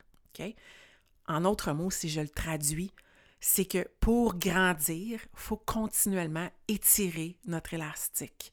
En 1.26 1.40
d'autres 1.40 1.72
mots, 1.72 1.90
si 1.90 2.08
je 2.08 2.20
le 2.20 2.28
traduis, 2.28 2.92
c'est 3.40 3.64
que 3.64 3.88
pour 4.00 4.36
grandir, 4.36 5.20
il 5.22 5.38
faut 5.38 5.56
continuellement 5.56 6.50
étirer 6.68 7.38
notre 7.46 7.74
élastique. 7.74 8.52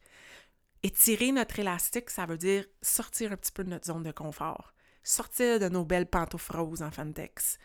Étirer 0.84 1.32
notre 1.32 1.60
élastique, 1.60 2.10
ça 2.10 2.26
veut 2.26 2.38
dire 2.38 2.66
sortir 2.82 3.32
un 3.32 3.38
petit 3.38 3.52
peu 3.52 3.64
de 3.64 3.70
notre 3.70 3.86
zone 3.86 4.04
de 4.04 4.12
confort, 4.12 4.74
sortir 5.04 5.60
de 5.60 5.70
nos 5.70 5.86
belles 5.86 6.10
pantoufles 6.10 6.58
en 6.82 6.92
Fantex, 6.92 7.58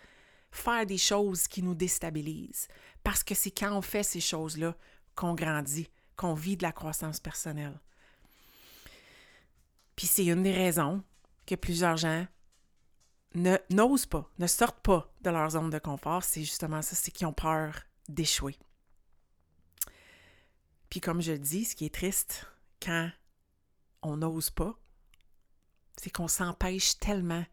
faire 0.51 0.87
des 0.87 0.99
choses 0.99 1.49
qui 1.49 1.63
nous 1.63 1.75
déstabilisent, 1.75 2.69
parce 3.03 3.23
que 3.23 3.35
c'est 3.35 3.51
quand 3.51 3.77
on 3.77 3.83
fait 3.83 4.03
ces 4.03 4.21
choses-là 4.21 4.77
qu'on 5.15 5.35
grandit, 5.35 5.89
qu'on 6.17 6.35
vit 6.35 6.57
de 6.57 6.63
la 6.63 6.73
croissance 6.73 7.21
personnelle. 7.21 7.79
Puis 9.97 10.07
c'est 10.07 10.27
une 10.27 10.43
des 10.43 10.53
raisons 10.53 11.03
que 11.47 11.55
plusieurs 11.55 11.97
gens 11.97 12.27
n'osent 13.71 14.07
pas, 14.07 14.31
ne 14.39 14.47
sortent 14.47 14.81
pas 14.81 15.13
de 15.21 15.31
leur 15.31 15.51
zone 15.51 15.71
de 15.71 15.79
confort, 15.79 16.25
c'est 16.25 16.43
justement 16.43 16.83
ça, 16.83 16.97
c'est 16.97 17.11
qu'ils 17.11 17.27
ont 17.27 17.33
peur 17.33 17.83
d'échouer. 18.09 18.57
Puis 20.89 21.01
comme 21.01 21.21
je 21.21 21.33
le 21.33 21.39
dis, 21.39 21.65
ce 21.65 21.75
qui 21.75 21.85
est 21.85 21.95
triste, 21.95 22.47
quand 22.81 23.11
on 24.03 24.17
n'ose 24.19 24.51
pas, 24.51 24.79
c'est 25.97 26.11
qu'on 26.11 26.29
s'empêche 26.29 26.99
tellement 26.99 27.45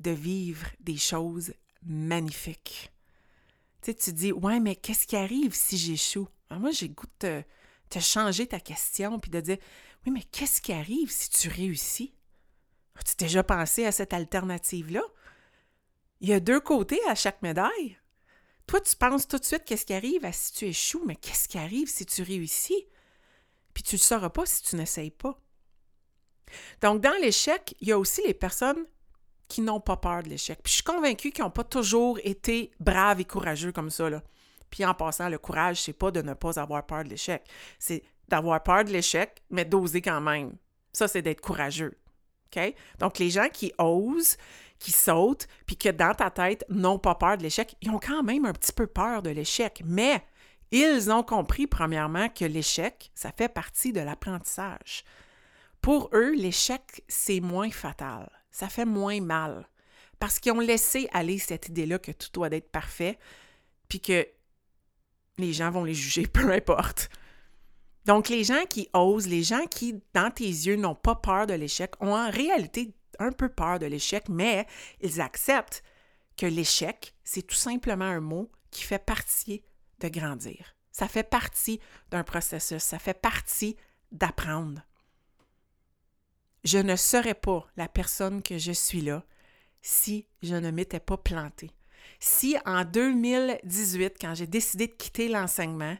de 0.00 0.10
vivre 0.10 0.66
des 0.80 0.96
choses 0.96 1.54
magnifiques. 1.84 2.92
Tu 3.82 3.90
sais, 3.90 3.94
tu 3.94 4.12
dis, 4.12 4.32
ouais, 4.32 4.60
mais 4.60 4.76
qu'est-ce 4.76 5.06
qui 5.06 5.16
arrive 5.16 5.54
si 5.54 5.76
j'échoue? 5.76 6.28
Moi, 6.50 6.70
j'ai 6.70 6.88
goût 6.88 7.06
de 7.20 7.42
te, 7.90 7.98
changer 7.98 8.46
ta 8.46 8.60
question 8.60 9.18
puis 9.18 9.30
de 9.30 9.40
dire, 9.40 9.58
oui, 10.04 10.12
mais 10.12 10.22
qu'est-ce 10.22 10.60
qui 10.60 10.72
arrive 10.72 11.10
si 11.10 11.30
tu 11.30 11.48
réussis? 11.48 12.14
As-tu 12.96 13.16
déjà 13.16 13.42
pensé 13.42 13.84
à 13.84 13.92
cette 13.92 14.12
alternative-là? 14.12 15.02
Il 16.20 16.28
y 16.28 16.32
a 16.32 16.40
deux 16.40 16.60
côtés 16.60 17.00
à 17.08 17.14
chaque 17.14 17.42
médaille. 17.42 17.98
Toi, 18.66 18.80
tu 18.80 18.96
penses 18.96 19.28
tout 19.28 19.38
de 19.38 19.44
suite 19.44 19.64
qu'est-ce 19.64 19.84
qui 19.84 19.92
arrive 19.94 20.28
si 20.32 20.52
tu 20.52 20.64
échoues, 20.66 21.02
mais 21.04 21.16
qu'est-ce 21.16 21.48
qui 21.48 21.58
arrive 21.58 21.88
si 21.88 22.06
tu 22.06 22.22
réussis? 22.22 22.86
Puis 23.74 23.82
tu 23.82 23.96
ne 23.96 23.98
le 23.98 24.04
sauras 24.04 24.30
pas 24.30 24.46
si 24.46 24.62
tu 24.62 24.76
n'essayes 24.76 25.10
pas. 25.10 25.38
Donc, 26.80 27.00
dans 27.00 27.20
l'échec, 27.20 27.74
il 27.80 27.88
y 27.88 27.92
a 27.92 27.98
aussi 27.98 28.22
les 28.26 28.34
personnes 28.34 28.86
qui 29.48 29.60
n'ont 29.60 29.80
pas 29.80 29.96
peur 29.96 30.22
de 30.22 30.28
l'échec. 30.28 30.58
Puis 30.62 30.70
je 30.70 30.74
suis 30.76 30.84
convaincue 30.84 31.30
qu'ils 31.30 31.44
n'ont 31.44 31.50
pas 31.50 31.64
toujours 31.64 32.18
été 32.24 32.70
braves 32.80 33.20
et 33.20 33.24
courageux 33.24 33.72
comme 33.72 33.90
ça. 33.90 34.08
Puis 34.70 34.84
en 34.84 34.94
passant, 34.94 35.28
le 35.28 35.38
courage, 35.38 35.82
c'est 35.82 35.92
pas 35.92 36.10
de 36.10 36.22
ne 36.22 36.34
pas 36.34 36.58
avoir 36.58 36.84
peur 36.86 37.04
de 37.04 37.10
l'échec. 37.10 37.44
C'est 37.78 38.02
d'avoir 38.28 38.62
peur 38.62 38.84
de 38.84 38.90
l'échec, 38.90 39.42
mais 39.50 39.64
d'oser 39.64 40.00
quand 40.00 40.20
même. 40.20 40.56
Ça, 40.92 41.08
c'est 41.08 41.22
d'être 41.22 41.40
courageux. 41.40 41.96
Donc, 42.98 43.18
les 43.18 43.30
gens 43.30 43.48
qui 43.52 43.72
osent, 43.78 44.36
qui 44.78 44.92
sautent, 44.92 45.46
puis 45.66 45.76
que 45.76 45.88
dans 45.88 46.14
ta 46.14 46.30
tête 46.30 46.64
n'ont 46.68 46.98
pas 46.98 47.14
peur 47.14 47.36
de 47.36 47.42
l'échec, 47.42 47.76
ils 47.80 47.90
ont 47.90 47.98
quand 47.98 48.22
même 48.22 48.44
un 48.44 48.52
petit 48.52 48.72
peu 48.72 48.86
peur 48.86 49.22
de 49.22 49.30
l'échec. 49.30 49.82
Mais 49.84 50.22
ils 50.70 51.10
ont 51.10 51.22
compris, 51.22 51.66
premièrement, 51.66 52.28
que 52.28 52.44
l'échec, 52.44 53.10
ça 53.14 53.32
fait 53.32 53.48
partie 53.48 53.92
de 53.92 54.00
l'apprentissage. 54.00 55.04
Pour 55.80 56.10
eux, 56.14 56.34
l'échec, 56.34 57.02
c'est 57.08 57.40
moins 57.40 57.70
fatal. 57.70 58.30
Ça 58.54 58.68
fait 58.68 58.84
moins 58.84 59.20
mal. 59.20 59.68
Parce 60.20 60.38
qu'ils 60.38 60.52
ont 60.52 60.60
laissé 60.60 61.08
aller 61.12 61.38
cette 61.38 61.68
idée-là 61.68 61.98
que 61.98 62.12
tout 62.12 62.28
doit 62.32 62.46
être 62.52 62.70
parfait, 62.70 63.18
puis 63.88 64.00
que 64.00 64.28
les 65.38 65.52
gens 65.52 65.72
vont 65.72 65.82
les 65.82 65.92
juger, 65.92 66.26
peu 66.32 66.52
importe. 66.52 67.10
Donc, 68.04 68.28
les 68.28 68.44
gens 68.44 68.64
qui 68.70 68.88
osent, 68.92 69.26
les 69.26 69.42
gens 69.42 69.66
qui, 69.66 70.00
dans 70.12 70.30
tes 70.30 70.46
yeux, 70.46 70.76
n'ont 70.76 70.94
pas 70.94 71.16
peur 71.16 71.48
de 71.48 71.54
l'échec, 71.54 71.94
ont 71.98 72.14
en 72.14 72.30
réalité 72.30 72.94
un 73.18 73.32
peu 73.32 73.48
peur 73.48 73.80
de 73.80 73.86
l'échec, 73.86 74.28
mais 74.28 74.68
ils 75.00 75.20
acceptent 75.20 75.82
que 76.36 76.46
l'échec, 76.46 77.12
c'est 77.24 77.42
tout 77.42 77.56
simplement 77.56 78.04
un 78.04 78.20
mot 78.20 78.52
qui 78.70 78.84
fait 78.84 79.04
partie 79.04 79.64
de 79.98 80.06
grandir. 80.06 80.76
Ça 80.92 81.08
fait 81.08 81.28
partie 81.28 81.80
d'un 82.12 82.22
processus, 82.22 82.84
ça 82.84 83.00
fait 83.00 83.20
partie 83.20 83.76
d'apprendre. 84.12 84.82
Je 86.64 86.78
ne 86.78 86.96
serais 86.96 87.34
pas 87.34 87.66
la 87.76 87.88
personne 87.88 88.42
que 88.42 88.58
je 88.58 88.72
suis 88.72 89.02
là 89.02 89.22
si 89.82 90.26
je 90.42 90.54
ne 90.54 90.70
m'étais 90.70 91.00
pas 91.00 91.18
plantée. 91.18 91.70
Si 92.20 92.56
en 92.64 92.84
2018, 92.84 94.16
quand 94.20 94.34
j'ai 94.34 94.46
décidé 94.46 94.86
de 94.86 94.92
quitter 94.92 95.28
l'enseignement, 95.28 95.96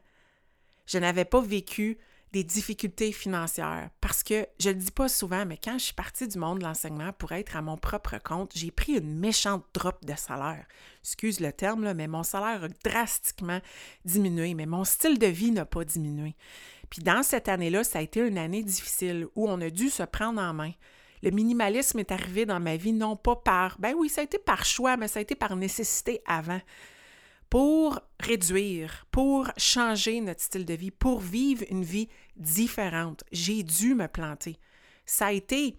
je 0.86 0.98
n'avais 0.98 1.26
pas 1.26 1.40
vécu 1.40 1.98
des 2.34 2.42
difficultés 2.42 3.12
financières. 3.12 3.90
Parce 4.00 4.24
que, 4.24 4.44
je 4.58 4.70
le 4.70 4.74
dis 4.74 4.90
pas 4.90 5.08
souvent, 5.08 5.46
mais 5.46 5.56
quand 5.56 5.78
je 5.78 5.84
suis 5.84 5.94
partie 5.94 6.26
du 6.26 6.36
monde 6.36 6.58
de 6.58 6.64
l'enseignement 6.64 7.12
pour 7.12 7.30
être 7.30 7.54
à 7.54 7.62
mon 7.62 7.76
propre 7.76 8.18
compte, 8.18 8.50
j'ai 8.56 8.72
pris 8.72 8.94
une 8.94 9.20
méchante 9.20 9.64
drop 9.72 10.04
de 10.04 10.14
salaire. 10.16 10.66
Excuse 11.00 11.38
le 11.38 11.52
terme, 11.52 11.84
là, 11.84 11.94
mais 11.94 12.08
mon 12.08 12.24
salaire 12.24 12.64
a 12.64 12.68
drastiquement 12.82 13.60
diminué, 14.04 14.54
mais 14.54 14.66
mon 14.66 14.82
style 14.82 15.20
de 15.20 15.28
vie 15.28 15.52
n'a 15.52 15.64
pas 15.64 15.84
diminué. 15.84 16.34
Puis 16.90 17.02
dans 17.02 17.22
cette 17.22 17.48
année-là, 17.48 17.84
ça 17.84 18.00
a 18.00 18.02
été 18.02 18.18
une 18.18 18.38
année 18.38 18.64
difficile 18.64 19.28
où 19.36 19.48
on 19.48 19.60
a 19.60 19.70
dû 19.70 19.88
se 19.88 20.02
prendre 20.02 20.42
en 20.42 20.52
main. 20.52 20.72
Le 21.22 21.30
minimalisme 21.30 22.00
est 22.00 22.10
arrivé 22.10 22.46
dans 22.46 22.58
ma 22.58 22.76
vie 22.76 22.92
non 22.92 23.14
pas 23.14 23.36
par, 23.36 23.76
ben 23.78 23.94
oui, 23.96 24.08
ça 24.08 24.22
a 24.22 24.24
été 24.24 24.38
par 24.38 24.64
choix, 24.64 24.96
mais 24.96 25.06
ça 25.06 25.20
a 25.20 25.22
été 25.22 25.36
par 25.36 25.54
nécessité 25.54 26.20
avant 26.26 26.60
pour 27.54 28.00
réduire, 28.18 29.06
pour 29.12 29.48
changer 29.56 30.20
notre 30.20 30.40
style 30.40 30.64
de 30.64 30.74
vie, 30.74 30.90
pour 30.90 31.20
vivre 31.20 31.64
une 31.70 31.84
vie 31.84 32.08
différente. 32.34 33.22
J'ai 33.30 33.62
dû 33.62 33.94
me 33.94 34.08
planter. 34.08 34.58
Ça 35.06 35.26
a 35.26 35.32
été, 35.32 35.78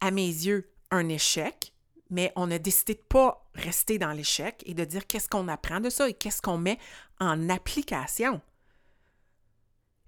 à 0.00 0.12
mes 0.12 0.28
yeux, 0.28 0.70
un 0.92 1.08
échec, 1.08 1.72
mais 2.10 2.32
on 2.36 2.48
a 2.52 2.58
décidé 2.58 2.94
de 2.94 3.00
ne 3.00 3.06
pas 3.08 3.44
rester 3.56 3.98
dans 3.98 4.12
l'échec 4.12 4.62
et 4.66 4.74
de 4.74 4.84
dire 4.84 5.04
qu'est-ce 5.08 5.28
qu'on 5.28 5.48
apprend 5.48 5.80
de 5.80 5.90
ça 5.90 6.08
et 6.08 6.14
qu'est-ce 6.14 6.40
qu'on 6.40 6.58
met 6.58 6.78
en 7.18 7.48
application. 7.48 8.40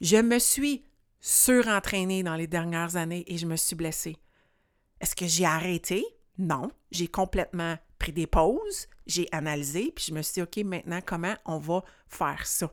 Je 0.00 0.18
me 0.18 0.38
suis 0.38 0.84
surentraînée 1.18 2.22
dans 2.22 2.37
les 2.37 2.46
dernières 2.46 2.94
années 2.94 3.25
et 3.26 3.38
je 3.38 3.46
me 3.46 3.56
suis 3.56 3.75
blessée. 3.75 4.18
Est-ce 5.00 5.16
que 5.16 5.26
j'ai 5.26 5.46
arrêté? 5.46 6.04
Non, 6.38 6.70
j'ai 6.92 7.08
complètement 7.08 7.76
pris 7.99 8.12
des 8.12 8.26
pauses, 8.26 8.88
j'ai 9.07 9.28
analysé, 9.33 9.93
puis 9.95 10.07
je 10.09 10.14
me 10.14 10.23
suis 10.23 10.35
dit, 10.35 10.43
OK, 10.43 10.57
maintenant, 10.64 11.00
comment 11.05 11.35
on 11.45 11.59
va 11.59 11.83
faire 12.09 12.47
ça? 12.47 12.73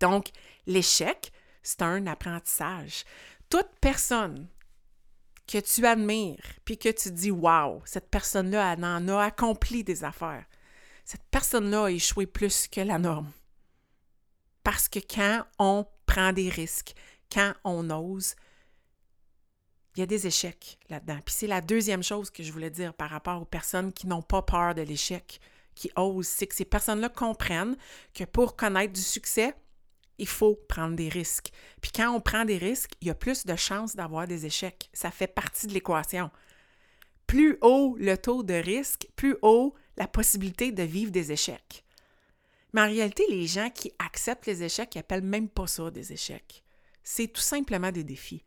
Donc, 0.00 0.28
l'échec, 0.66 1.32
c'est 1.62 1.82
un 1.82 2.06
apprentissage. 2.06 3.04
Toute 3.48 3.70
personne 3.80 4.48
que 5.46 5.58
tu 5.58 5.86
admires, 5.86 6.44
puis 6.64 6.78
que 6.78 6.88
tu 6.90 7.10
dis, 7.10 7.30
wow, 7.30 7.82
cette 7.84 8.10
personne-là, 8.10 8.76
en 8.78 9.08
a 9.08 9.24
accompli 9.24 9.84
des 9.84 10.04
affaires. 10.04 10.44
Cette 11.04 11.24
personne-là 11.30 11.84
a 11.84 11.90
échoué 11.90 12.26
plus 12.26 12.66
que 12.66 12.80
la 12.80 12.98
norme. 12.98 13.30
Parce 14.62 14.88
que 14.88 14.98
quand 14.98 15.44
on 15.58 15.86
prend 16.06 16.32
des 16.32 16.48
risques, 16.48 16.94
quand 17.30 17.52
on 17.64 17.90
ose, 17.90 18.34
il 19.94 20.00
y 20.00 20.02
a 20.02 20.06
des 20.06 20.26
échecs 20.26 20.78
là-dedans. 20.88 21.18
Puis 21.24 21.34
c'est 21.36 21.46
la 21.46 21.60
deuxième 21.60 22.02
chose 22.02 22.30
que 22.30 22.42
je 22.42 22.52
voulais 22.52 22.70
dire 22.70 22.94
par 22.94 23.10
rapport 23.10 23.40
aux 23.40 23.46
personnes 23.46 23.92
qui 23.92 24.06
n'ont 24.06 24.22
pas 24.22 24.42
peur 24.42 24.74
de 24.74 24.82
l'échec, 24.82 25.40
qui 25.74 25.90
osent, 25.96 26.26
c'est 26.26 26.46
que 26.46 26.54
ces 26.54 26.64
personnes-là 26.64 27.08
comprennent 27.08 27.76
que 28.12 28.24
pour 28.24 28.56
connaître 28.56 28.92
du 28.92 29.02
succès, 29.02 29.54
il 30.18 30.28
faut 30.28 30.54
prendre 30.68 30.96
des 30.96 31.08
risques. 31.08 31.50
Puis 31.80 31.90
quand 31.94 32.10
on 32.10 32.20
prend 32.20 32.44
des 32.44 32.58
risques, 32.58 32.92
il 33.00 33.08
y 33.08 33.10
a 33.10 33.14
plus 33.14 33.46
de 33.46 33.56
chances 33.56 33.96
d'avoir 33.96 34.26
des 34.26 34.46
échecs. 34.46 34.88
Ça 34.92 35.10
fait 35.10 35.26
partie 35.26 35.66
de 35.66 35.72
l'équation. 35.72 36.30
Plus 37.26 37.58
haut 37.62 37.96
le 37.98 38.16
taux 38.16 38.42
de 38.42 38.54
risque, 38.54 39.08
plus 39.16 39.36
haut 39.42 39.74
la 39.96 40.06
possibilité 40.06 40.72
de 40.72 40.82
vivre 40.82 41.10
des 41.10 41.32
échecs. 41.32 41.84
Mais 42.72 42.80
en 42.80 42.86
réalité, 42.86 43.24
les 43.28 43.46
gens 43.46 43.70
qui 43.70 43.92
acceptent 43.98 44.46
les 44.46 44.62
échecs, 44.62 44.94
ils 44.94 44.98
n'appellent 44.98 45.22
même 45.22 45.48
pas 45.48 45.66
ça 45.66 45.90
des 45.90 46.12
échecs. 46.12 46.64
C'est 47.02 47.28
tout 47.28 47.40
simplement 47.40 47.92
des 47.92 48.04
défis 48.04 48.44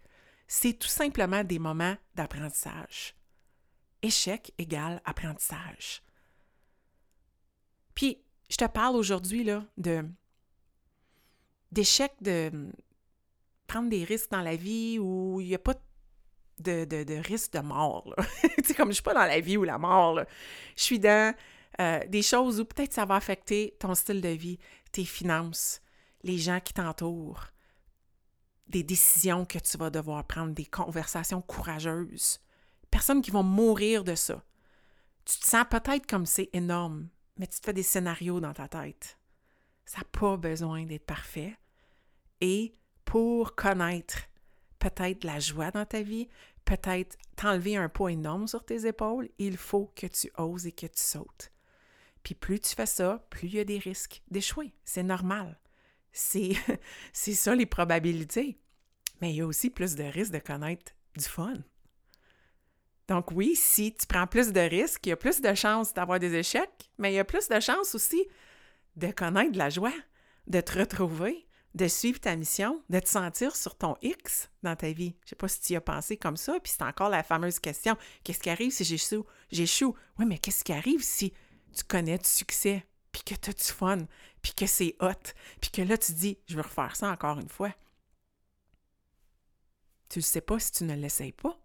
c'est 0.48 0.74
tout 0.74 0.88
simplement 0.88 1.44
des 1.44 1.60
moments 1.60 1.98
d'apprentissage. 2.16 3.16
Échec 4.02 4.54
égale 4.58 5.02
apprentissage. 5.06 6.02
Puis, 7.94 8.22
je 8.50 8.58
te 8.58 8.66
parle 8.66 8.96
aujourd'hui 8.96 9.46
de 9.78 10.06
d'échec 11.72 12.14
de 12.22 12.72
prendre 13.68 13.90
des 13.90 14.06
risques 14.06 14.32
dans 14.32 14.42
la 14.42 14.56
vie 14.56 14.98
où 15.00 15.42
il 15.42 15.48
n'y 15.48 15.56
a 15.56 15.60
pas 15.60 15.74
de, 16.60 16.86
de, 16.86 17.14
risque 17.16 17.54
de 17.54 17.60
mort. 17.60 18.16
tu 18.42 18.64
sais, 18.64 18.74
comme 18.74 18.86
je 18.86 18.90
ne 18.90 18.94
suis 18.94 19.04
pas 19.04 19.14
dans 19.14 19.26
la 19.26 19.40
vie 19.42 19.58
ou 19.58 19.64
la 19.64 19.78
mort. 19.78 20.22
Je 20.76 20.82
suis 20.82 21.00
dans 21.00 21.36
euh, 21.80 22.00
des 22.08 22.22
choses 22.22 22.60
où 22.60 22.66
peut-être 22.66 22.94
ça 22.94 23.06
va 23.06 23.16
affecter 23.16 23.76
ton 23.80 23.94
style 23.96 24.22
de 24.22 24.30
vie, 24.30 24.58
tes 24.92 25.06
finances, 25.06 25.82
les 26.24 26.38
gens 26.38 26.60
qui 26.60 26.74
t'entourent, 26.74 27.48
des 28.70 28.84
décisions 28.84 29.46
que 29.46 29.60
tu 29.60 29.78
vas 29.78 29.90
devoir 29.90 30.26
prendre, 30.26 30.54
des 30.54 30.66
conversations 30.66 31.42
courageuses. 31.42 32.40
Personnes 32.92 33.22
qui 33.22 33.32
vont 33.32 33.44
mourir 33.44 34.04
de 34.04 34.16
ça. 34.16 34.44
Tu 35.26 35.40
te 35.40 35.46
sens 35.46 35.66
peut-être 35.70 36.08
comme 36.08 36.26
c'est 36.26 36.50
énorme, 36.54 37.10
mais 37.38 37.48
tu 37.48 37.60
te 37.60 37.66
fais 37.66 37.74
des 37.74 37.84
scénarios 37.84 38.40
dans 38.40 38.54
ta 38.54 38.68
tête. 38.68 39.18
Ça 39.86 40.00
n'a 40.00 40.06
pas 40.06 40.38
besoin 40.38 40.86
d'être 40.86 41.06
parfait. 41.06 41.58
Et 42.42 42.76
pour 43.06 43.56
connaître 43.56 44.18
peut-être 44.80 45.24
la 45.24 45.40
joie 45.40 45.72
dans 45.72 45.86
ta 45.86 46.02
vie, 46.02 46.28
peut-être 46.66 47.18
t'enlever 47.36 47.78
un 47.78 47.90
poids 47.90 48.12
énorme 48.12 48.48
sur 48.48 48.66
tes 48.66 48.86
épaules, 48.86 49.30
il 49.38 49.58
faut 49.58 49.92
que 49.96 50.08
tu 50.08 50.32
oses 50.38 50.68
et 50.68 50.72
que 50.72 50.86
tu 50.86 51.02
sautes. 51.02 51.52
Puis 52.24 52.36
plus 52.36 52.60
tu 52.60 52.76
fais 52.76 52.86
ça, 52.86 53.26
plus 53.30 53.48
il 53.48 53.56
y 53.56 53.60
a 53.60 53.64
des 53.64 53.80
risques 53.80 54.22
d'échouer. 54.30 54.74
C'est 54.84 55.04
normal. 55.04 55.58
C'est 57.14 57.34
ça 57.34 57.56
les 57.56 57.66
probabilités. 57.66 58.60
Mais 59.22 59.32
il 59.32 59.38
y 59.38 59.42
a 59.42 59.48
aussi 59.48 59.70
plus 59.70 59.96
de 59.96 60.04
risques 60.04 60.34
de 60.34 60.40
connaître 60.40 60.94
du 61.16 61.24
fun. 61.24 61.54
Donc 63.08 63.32
oui, 63.32 63.56
si 63.56 63.94
tu 63.94 64.06
prends 64.06 64.28
plus 64.28 64.52
de 64.52 64.60
risques, 64.60 65.06
il 65.06 65.10
y 65.10 65.14
a 65.14 65.18
plus 65.18 65.42
de 65.42 65.54
chances 65.54 65.94
d'avoir 65.94 66.20
des 66.20 66.36
échecs, 66.36 66.92
mais 66.98 67.14
il 67.14 67.16
y 67.16 67.20
a 67.20 67.26
plus 67.26 67.48
de 67.48 67.60
chances 67.60 67.96
aussi 67.96 68.28
de 68.96 69.12
connaître 69.12 69.54
de 69.54 69.58
la 69.58 69.70
joie, 69.70 69.94
de 70.48 70.60
te 70.60 70.78
retrouver, 70.78 71.48
de 71.74 71.88
suivre 71.88 72.20
ta 72.20 72.36
mission, 72.36 72.84
de 72.90 73.00
te 73.00 73.08
sentir 73.08 73.56
sur 73.56 73.76
ton 73.76 73.96
X 74.02 74.50
dans 74.64 74.76
ta 74.76 74.92
vie. 74.92 75.16
Je 75.22 75.26
ne 75.26 75.30
sais 75.30 75.36
pas 75.36 75.48
si 75.48 75.62
tu 75.62 75.74
y 75.74 75.76
as 75.76 75.82
pensé 75.82 76.18
comme 76.18 76.38
ça, 76.38 76.60
puis 76.60 76.74
c'est 76.76 76.84
encore 76.84 77.10
la 77.10 77.24
fameuse 77.24 77.60
question, 77.60 77.96
qu'est-ce 78.24 78.40
qui 78.40 78.50
arrive 78.50 78.72
si 78.72 78.84
j'échoue? 78.84 79.26
J'échoue. 79.52 79.96
Oui, 80.20 80.26
mais 80.26 80.38
qu'est-ce 80.38 80.64
qui 80.64 80.74
arrive 80.74 81.04
si 81.04 81.32
tu 81.76 81.84
connais 81.84 82.18
du 82.18 82.28
succès? 82.28 82.84
Puis 83.18 83.36
que 83.36 83.40
tu 83.40 83.50
as 83.50 83.54
du 83.54 83.64
fun, 83.64 83.98
puis 84.44 84.54
que 84.54 84.68
c'est 84.68 84.96
hot, 85.00 85.34
puis 85.60 85.72
que 85.72 85.82
là, 85.82 85.98
tu 85.98 86.14
dis, 86.14 86.38
je 86.48 86.56
veux 86.56 86.62
refaire 86.62 86.96
ça 86.96 87.10
encore 87.10 87.40
une 87.40 87.50
fois. 87.50 87.74
Tu 90.10 90.20
ne 90.20 90.24
sais 90.24 90.42
pas 90.42 90.60
si 90.60 90.72
tu 90.72 90.84
ne 90.84 90.96
l'essayes 90.96 91.32
pas. 91.32 91.60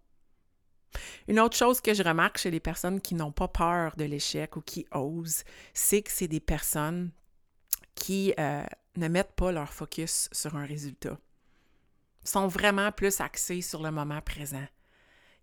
Une 1.27 1.39
autre 1.39 1.55
chose 1.55 1.79
que 1.79 1.93
je 1.93 2.01
remarque 2.01 2.39
chez 2.39 2.49
les 2.49 2.59
personnes 2.59 3.01
qui 3.01 3.13
n'ont 3.13 3.31
pas 3.31 3.47
peur 3.47 3.95
de 3.95 4.03
l'échec 4.03 4.55
ou 4.55 4.61
qui 4.61 4.87
osent, 4.91 5.43
c'est 5.73 6.01
que 6.01 6.11
c'est 6.11 6.27
des 6.27 6.39
personnes 6.39 7.11
qui 7.93 8.33
euh, 8.39 8.65
ne 8.95 9.07
mettent 9.07 9.35
pas 9.35 9.51
leur 9.51 9.71
focus 9.71 10.29
sur 10.31 10.55
un 10.55 10.65
résultat. 10.65 11.19
Ils 12.23 12.29
sont 12.29 12.47
vraiment 12.47 12.91
plus 12.91 13.21
axés 13.21 13.61
sur 13.61 13.83
le 13.83 13.91
moment 13.91 14.21
présent. 14.21 14.65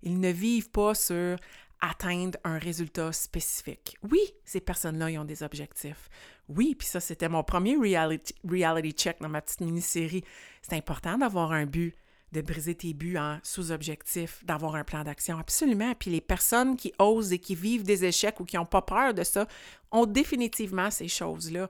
Ils 0.02 0.18
ne 0.18 0.30
vivent 0.30 0.70
pas 0.70 0.94
sur 0.94 1.38
atteindre 1.80 2.38
un 2.44 2.58
résultat 2.58 3.12
spécifique. 3.12 3.96
Oui, 4.10 4.20
ces 4.44 4.60
personnes-là, 4.60 5.10
ils 5.10 5.18
ont 5.18 5.24
des 5.24 5.42
objectifs. 5.42 6.08
Oui, 6.48 6.74
puis 6.74 6.88
ça, 6.88 7.00
c'était 7.00 7.28
mon 7.28 7.42
premier 7.42 7.76
reality, 7.76 8.34
reality 8.48 8.92
check 8.92 9.20
dans 9.20 9.28
ma 9.28 9.40
petite 9.40 9.60
mini-série. 9.60 10.24
C'est 10.62 10.76
important 10.76 11.18
d'avoir 11.18 11.52
un 11.52 11.66
but, 11.66 11.94
de 12.32 12.40
briser 12.40 12.74
tes 12.74 12.94
buts 12.94 13.16
en 13.16 13.38
sous-objectif, 13.42 14.44
d'avoir 14.44 14.74
un 14.74 14.84
plan 14.84 15.02
d'action, 15.02 15.38
absolument. 15.38 15.94
Puis 15.94 16.10
les 16.10 16.20
personnes 16.20 16.76
qui 16.76 16.92
osent 16.98 17.32
et 17.32 17.38
qui 17.38 17.54
vivent 17.54 17.82
des 17.82 18.04
échecs 18.04 18.40
ou 18.40 18.44
qui 18.44 18.56
n'ont 18.56 18.66
pas 18.66 18.82
peur 18.82 19.14
de 19.14 19.24
ça 19.24 19.46
ont 19.90 20.06
définitivement 20.06 20.90
ces 20.90 21.08
choses-là. 21.08 21.68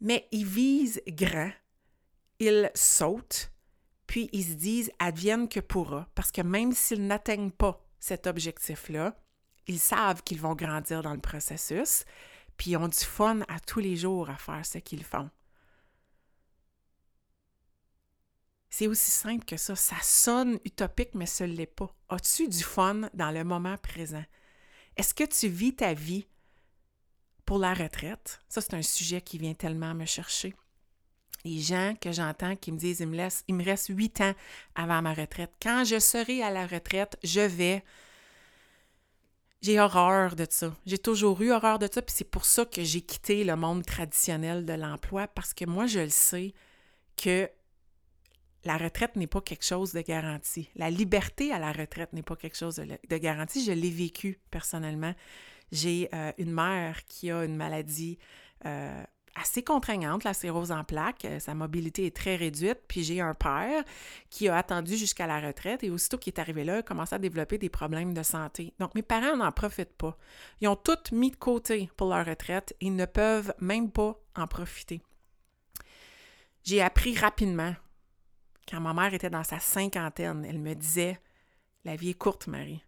Mais 0.00 0.28
ils 0.32 0.46
visent 0.46 1.00
grand, 1.06 1.50
ils 2.40 2.70
sautent, 2.74 3.52
puis 4.06 4.28
ils 4.32 4.44
se 4.44 4.54
disent 4.54 4.90
advienne 4.98 5.48
que 5.48 5.60
pourra, 5.60 6.08
parce 6.14 6.32
que 6.32 6.42
même 6.42 6.72
s'ils 6.72 7.06
n'atteignent 7.06 7.52
pas 7.52 7.81
cet 8.02 8.26
objectif-là. 8.26 9.16
Ils 9.68 9.78
savent 9.78 10.24
qu'ils 10.24 10.40
vont 10.40 10.56
grandir 10.56 11.02
dans 11.02 11.14
le 11.14 11.20
processus, 11.20 12.04
puis 12.56 12.72
ils 12.72 12.76
ont 12.76 12.88
du 12.88 12.98
fun 12.98 13.42
à 13.42 13.60
tous 13.60 13.78
les 13.78 13.96
jours 13.96 14.28
à 14.28 14.34
faire 14.34 14.66
ce 14.66 14.78
qu'ils 14.78 15.04
font. 15.04 15.30
C'est 18.70 18.88
aussi 18.88 19.12
simple 19.12 19.44
que 19.44 19.56
ça. 19.56 19.76
Ça 19.76 19.96
sonne 20.02 20.58
utopique, 20.64 21.14
mais 21.14 21.26
ce 21.26 21.44
l'est 21.44 21.66
pas. 21.66 21.94
As-tu 22.08 22.48
du 22.48 22.64
fun 22.64 23.02
dans 23.14 23.30
le 23.30 23.44
moment 23.44 23.76
présent? 23.78 24.24
Est-ce 24.96 25.14
que 25.14 25.24
tu 25.24 25.46
vis 25.46 25.76
ta 25.76 25.94
vie 25.94 26.26
pour 27.44 27.58
la 27.58 27.72
retraite? 27.72 28.40
Ça, 28.48 28.60
c'est 28.60 28.74
un 28.74 28.82
sujet 28.82 29.20
qui 29.20 29.38
vient 29.38 29.54
tellement 29.54 29.94
me 29.94 30.06
chercher. 30.06 30.54
Les 31.44 31.60
gens 31.60 31.94
que 32.00 32.12
j'entends 32.12 32.56
qui 32.56 32.72
me 32.72 32.78
disent 32.78 33.00
il 33.00 33.08
me, 33.08 33.16
laisse, 33.16 33.44
il 33.48 33.54
me 33.54 33.64
reste 33.64 33.88
huit 33.88 34.20
ans 34.20 34.34
avant 34.74 35.02
ma 35.02 35.12
retraite. 35.12 35.52
Quand 35.60 35.84
je 35.84 35.98
serai 35.98 36.42
à 36.42 36.50
la 36.50 36.66
retraite, 36.66 37.16
je 37.24 37.40
vais. 37.40 37.84
J'ai 39.60 39.78
horreur 39.78 40.34
de 40.34 40.46
ça. 40.48 40.74
J'ai 40.86 40.98
toujours 40.98 41.40
eu 41.40 41.52
horreur 41.52 41.78
de 41.78 41.88
ça, 41.92 42.02
puis 42.02 42.14
c'est 42.16 42.30
pour 42.30 42.44
ça 42.44 42.64
que 42.64 42.82
j'ai 42.82 43.00
quitté 43.00 43.44
le 43.44 43.54
monde 43.54 43.84
traditionnel 43.84 44.66
de 44.66 44.72
l'emploi, 44.72 45.28
parce 45.28 45.54
que 45.54 45.64
moi, 45.64 45.86
je 45.86 46.00
le 46.00 46.08
sais 46.08 46.52
que 47.16 47.48
la 48.64 48.76
retraite 48.76 49.16
n'est 49.16 49.26
pas 49.26 49.40
quelque 49.40 49.64
chose 49.64 49.92
de 49.92 50.00
garanti. 50.00 50.68
La 50.76 50.90
liberté 50.90 51.52
à 51.52 51.58
la 51.58 51.72
retraite 51.72 52.12
n'est 52.12 52.22
pas 52.22 52.36
quelque 52.36 52.56
chose 52.56 52.76
de, 52.76 53.16
garanti. 53.16 53.64
Je 53.64 53.72
l'ai 53.72 53.90
vécu 53.90 54.38
personnellement. 54.50 55.14
J'ai 55.72 56.08
euh, 56.14 56.32
une 56.38 56.52
mère 56.52 57.04
qui 57.06 57.30
a 57.30 57.44
une 57.44 57.56
maladie 57.56 58.18
euh, 58.66 59.04
assez 59.34 59.62
contraignante, 59.62 60.24
la 60.24 60.34
cirrhose 60.34 60.72
en 60.72 60.84
plaques. 60.84 61.24
Euh, 61.24 61.40
sa 61.40 61.54
mobilité 61.54 62.06
est 62.06 62.16
très 62.16 62.36
réduite. 62.36 62.78
Puis 62.88 63.02
j'ai 63.02 63.20
un 63.20 63.34
père 63.34 63.84
qui 64.30 64.48
a 64.48 64.56
attendu 64.56 64.96
jusqu'à 64.96 65.26
la 65.26 65.40
retraite 65.40 65.82
et 65.84 65.90
aussitôt 65.90 66.18
qu'il 66.18 66.32
est 66.32 66.40
arrivé 66.40 66.64
là, 66.64 66.76
il 66.76 66.78
a 66.78 66.82
commencé 66.82 67.14
à 67.14 67.18
développer 67.18 67.58
des 67.58 67.68
problèmes 67.68 68.14
de 68.14 68.22
santé. 68.22 68.74
Donc 68.78 68.94
mes 68.94 69.02
parents 69.02 69.36
n'en 69.36 69.52
profitent 69.52 69.96
pas. 69.96 70.16
Ils 70.60 70.68
ont 70.68 70.76
tout 70.76 70.98
mis 71.12 71.30
de 71.30 71.36
côté 71.36 71.90
pour 71.96 72.08
leur 72.08 72.26
retraite 72.26 72.74
et 72.80 72.90
ne 72.90 73.06
peuvent 73.06 73.54
même 73.60 73.90
pas 73.90 74.18
en 74.36 74.46
profiter. 74.46 75.00
J'ai 76.64 76.80
appris 76.80 77.16
rapidement 77.16 77.74
quand 78.68 78.80
ma 78.80 78.94
mère 78.94 79.12
était 79.14 79.30
dans 79.30 79.44
sa 79.44 79.58
cinquantaine, 79.58 80.44
elle 80.48 80.58
me 80.58 80.74
disait 80.74 81.20
La 81.84 81.96
vie 81.96 82.10
est 82.10 82.14
courte, 82.14 82.46
Marie. 82.46 82.82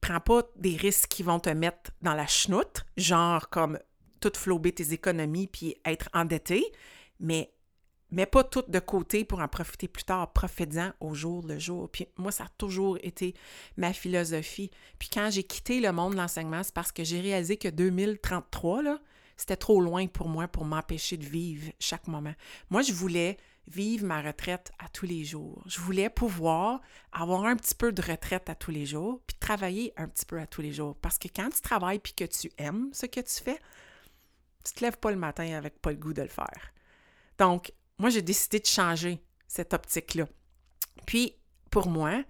Prends 0.00 0.20
pas 0.20 0.42
des 0.56 0.76
risques 0.76 1.08
qui 1.08 1.22
vont 1.22 1.40
te 1.40 1.50
mettre 1.50 1.90
dans 2.02 2.14
la 2.14 2.26
chenoute, 2.26 2.84
genre 2.96 3.48
comme 3.48 3.78
tout 4.20 4.32
flober 4.34 4.72
tes 4.72 4.92
économies 4.92 5.46
puis 5.46 5.76
être 5.84 6.08
endetté, 6.12 6.64
mais 7.20 7.52
mets 8.10 8.26
pas 8.26 8.44
tout 8.44 8.64
de 8.66 8.78
côté 8.78 9.24
pour 9.24 9.40
en 9.40 9.48
profiter 9.48 9.88
plus 9.88 10.04
tard. 10.04 10.32
Profites-en 10.32 10.92
au 11.00 11.14
jour 11.14 11.44
le 11.46 11.58
jour. 11.58 11.88
Puis 11.90 12.06
moi, 12.16 12.30
ça 12.30 12.44
a 12.44 12.48
toujours 12.58 12.98
été 13.02 13.34
ma 13.76 13.92
philosophie. 13.92 14.70
Puis 14.98 15.08
quand 15.12 15.28
j'ai 15.30 15.42
quitté 15.42 15.80
le 15.80 15.92
monde 15.92 16.12
de 16.12 16.18
l'enseignement, 16.18 16.62
c'est 16.62 16.74
parce 16.74 16.92
que 16.92 17.04
j'ai 17.04 17.20
réalisé 17.20 17.56
que 17.56 17.68
2033, 17.68 18.82
là, 18.82 19.00
c'était 19.36 19.56
trop 19.56 19.80
loin 19.80 20.06
pour 20.06 20.28
moi 20.28 20.48
pour 20.48 20.64
m'empêcher 20.64 21.16
de 21.16 21.24
vivre 21.24 21.70
chaque 21.78 22.06
moment. 22.06 22.34
Moi, 22.70 22.82
je 22.82 22.92
voulais 22.92 23.36
vivre 23.68 24.06
ma 24.06 24.22
retraite 24.22 24.72
à 24.78 24.88
tous 24.88 25.06
les 25.06 25.24
jours. 25.24 25.62
Je 25.66 25.80
voulais 25.80 26.08
pouvoir 26.08 26.80
avoir 27.12 27.44
un 27.44 27.56
petit 27.56 27.74
peu 27.74 27.92
de 27.92 28.00
retraite 28.00 28.48
à 28.48 28.54
tous 28.54 28.70
les 28.70 28.86
jours, 28.86 29.20
puis 29.26 29.36
travailler 29.38 29.92
un 29.96 30.08
petit 30.08 30.24
peu 30.24 30.38
à 30.38 30.46
tous 30.46 30.62
les 30.62 30.72
jours. 30.72 30.96
Parce 31.02 31.18
que 31.18 31.28
quand 31.28 31.50
tu 31.50 31.60
travailles 31.60 31.98
puis 31.98 32.12
que 32.14 32.24
tu 32.24 32.50
aimes 32.58 32.88
ce 32.92 33.06
que 33.06 33.20
tu 33.20 33.42
fais, 33.42 33.58
tu 34.66 34.72
te 34.74 34.84
lèves 34.84 34.98
pas 34.98 35.10
le 35.10 35.16
matin 35.16 35.54
avec 35.54 35.80
pas 35.80 35.90
le 35.90 35.96
goût 35.96 36.12
de 36.12 36.22
le 36.22 36.28
faire. 36.28 36.72
Donc, 37.38 37.72
moi, 37.98 38.10
j'ai 38.10 38.22
décidé 38.22 38.58
de 38.58 38.66
changer 38.66 39.22
cette 39.46 39.72
optique-là. 39.74 40.26
Puis, 41.06 41.34
pour 41.70 41.88
moi, 41.88 42.22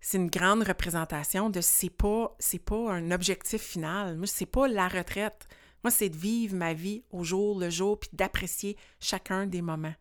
c'est 0.00 0.18
une 0.18 0.30
grande 0.30 0.62
représentation 0.62 1.50
de 1.50 1.60
c'est 1.60 1.90
pas 1.90 2.36
c'est 2.38 2.58
pas 2.58 2.92
un 2.92 3.10
objectif 3.10 3.62
final. 3.62 4.16
Moi, 4.16 4.26
c'est 4.26 4.46
pas 4.46 4.68
la 4.68 4.88
retraite. 4.88 5.48
Moi, 5.84 5.90
c'est 5.90 6.08
de 6.08 6.16
vivre 6.16 6.54
ma 6.54 6.74
vie 6.74 7.04
au 7.10 7.24
jour 7.24 7.58
le 7.58 7.70
jour 7.70 7.98
puis 7.98 8.10
d'apprécier 8.12 8.76
chacun 9.00 9.46
des 9.46 9.62
moments. 9.62 9.94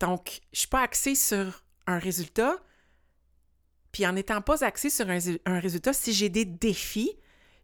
Donc, 0.00 0.40
je 0.52 0.60
suis 0.60 0.68
pas 0.68 0.82
axée 0.82 1.14
sur 1.14 1.64
un 1.86 1.98
résultat. 1.98 2.56
Puis 3.92 4.06
en 4.06 4.12
n'étant 4.12 4.42
pas 4.42 4.62
axée 4.62 4.90
sur 4.90 5.08
un, 5.08 5.60
résultat, 5.60 5.92
si 5.92 6.12
j'ai 6.12 6.28
des 6.28 6.44
défis, 6.44 7.16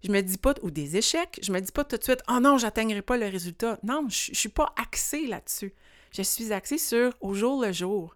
je 0.04 0.10
me 0.10 0.20
dis 0.20 0.38
pas, 0.38 0.54
ou 0.62 0.70
des 0.70 0.96
échecs, 0.96 1.38
je 1.42 1.52
me 1.52 1.60
dis 1.60 1.72
pas 1.72 1.84
tout 1.84 1.96
de 1.96 2.02
suite, 2.02 2.22
oh 2.28 2.40
non, 2.40 2.58
j'atteindrai 2.58 3.02
pas 3.02 3.16
le 3.16 3.26
résultat. 3.26 3.78
Non, 3.82 4.08
je, 4.08 4.32
ne 4.32 4.36
suis 4.36 4.48
pas 4.48 4.74
axée 4.76 5.26
là-dessus. 5.26 5.74
Je 6.12 6.22
suis 6.22 6.52
axée 6.52 6.78
sur 6.78 7.14
au 7.20 7.34
jour 7.34 7.62
le 7.62 7.72
jour. 7.72 8.14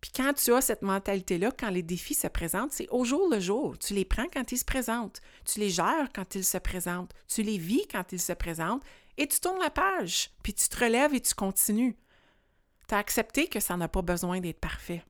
Puis 0.00 0.12
quand 0.14 0.32
tu 0.34 0.52
as 0.52 0.60
cette 0.60 0.82
mentalité-là, 0.82 1.50
quand 1.50 1.70
les 1.70 1.82
défis 1.82 2.14
se 2.14 2.28
présentent, 2.28 2.72
c'est 2.72 2.88
au 2.90 3.04
jour 3.04 3.28
le 3.28 3.40
jour. 3.40 3.76
Tu 3.78 3.94
les 3.94 4.04
prends 4.04 4.28
quand 4.32 4.52
ils 4.52 4.58
se 4.58 4.64
présentent. 4.64 5.20
Tu 5.44 5.58
les 5.58 5.70
gères 5.70 6.08
quand 6.14 6.34
ils 6.34 6.44
se 6.44 6.58
présentent. 6.58 7.12
Tu 7.26 7.42
les 7.42 7.58
vis 7.58 7.86
quand 7.90 8.12
ils 8.12 8.20
se 8.20 8.32
présentent. 8.32 8.84
Et 9.16 9.26
tu 9.26 9.40
tournes 9.40 9.60
la 9.60 9.70
page. 9.70 10.30
Puis 10.42 10.54
tu 10.54 10.68
te 10.68 10.84
relèves 10.84 11.14
et 11.14 11.20
tu 11.20 11.34
continues. 11.34 11.96
Tu 12.88 12.94
as 12.94 12.98
accepté 12.98 13.48
que 13.48 13.58
ça 13.58 13.76
n'a 13.76 13.88
pas 13.88 14.02
besoin 14.02 14.40
d'être 14.40 14.60
parfait. 14.60 15.02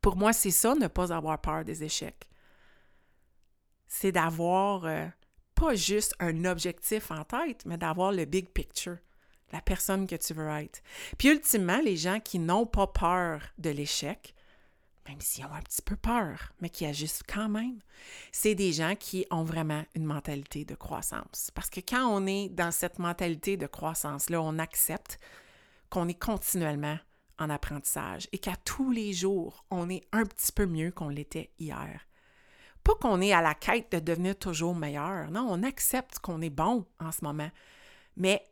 Pour 0.00 0.16
moi, 0.16 0.32
c'est 0.32 0.50
ça, 0.50 0.74
ne 0.74 0.88
pas 0.88 1.12
avoir 1.12 1.40
peur 1.40 1.64
des 1.64 1.84
échecs. 1.84 2.28
C'est 3.88 4.12
d'avoir 4.12 4.84
euh, 4.84 5.06
pas 5.54 5.74
juste 5.74 6.14
un 6.20 6.44
objectif 6.44 7.10
en 7.10 7.24
tête, 7.24 7.64
mais 7.66 7.76
d'avoir 7.76 8.12
le 8.12 8.24
big 8.24 8.48
picture, 8.50 8.98
la 9.52 9.60
personne 9.60 10.06
que 10.06 10.16
tu 10.16 10.34
veux 10.34 10.48
être. 10.48 10.82
Puis 11.16 11.28
ultimement, 11.28 11.80
les 11.82 11.96
gens 11.96 12.20
qui 12.20 12.38
n'ont 12.38 12.66
pas 12.66 12.86
peur 12.86 13.40
de 13.58 13.70
l'échec, 13.70 14.34
même 15.08 15.20
s'ils 15.20 15.44
ont 15.46 15.52
un 15.52 15.62
petit 15.62 15.82
peu 15.82 15.96
peur, 15.96 16.52
mais 16.60 16.68
qui 16.68 16.84
agissent 16.84 17.22
quand 17.26 17.48
même, 17.48 17.80
c'est 18.30 18.54
des 18.54 18.72
gens 18.72 18.94
qui 18.94 19.26
ont 19.30 19.44
vraiment 19.44 19.84
une 19.94 20.04
mentalité 20.04 20.64
de 20.64 20.74
croissance. 20.74 21.50
Parce 21.54 21.70
que 21.70 21.80
quand 21.80 22.06
on 22.06 22.26
est 22.26 22.50
dans 22.50 22.70
cette 22.70 22.98
mentalité 22.98 23.56
de 23.56 23.66
croissance-là, 23.66 24.40
on 24.42 24.58
accepte 24.58 25.18
qu'on 25.90 26.08
est 26.08 26.18
continuellement 26.18 26.98
en 27.38 27.50
apprentissage 27.50 28.28
et 28.32 28.38
qu'à 28.38 28.56
tous 28.64 28.90
les 28.90 29.12
jours, 29.12 29.64
on 29.70 29.88
est 29.88 30.06
un 30.12 30.24
petit 30.24 30.52
peu 30.52 30.66
mieux 30.66 30.90
qu'on 30.90 31.08
l'était 31.08 31.50
hier. 31.58 32.00
Pas 32.88 32.94
qu'on 32.94 33.20
est 33.20 33.34
à 33.34 33.42
la 33.42 33.52
quête 33.52 33.92
de 33.92 33.98
devenir 33.98 34.34
toujours 34.34 34.74
meilleur. 34.74 35.30
Non, 35.30 35.46
on 35.50 35.62
accepte 35.62 36.20
qu'on 36.20 36.40
est 36.40 36.48
bon 36.48 36.86
en 36.98 37.12
ce 37.12 37.22
moment. 37.22 37.50
Mais 38.16 38.42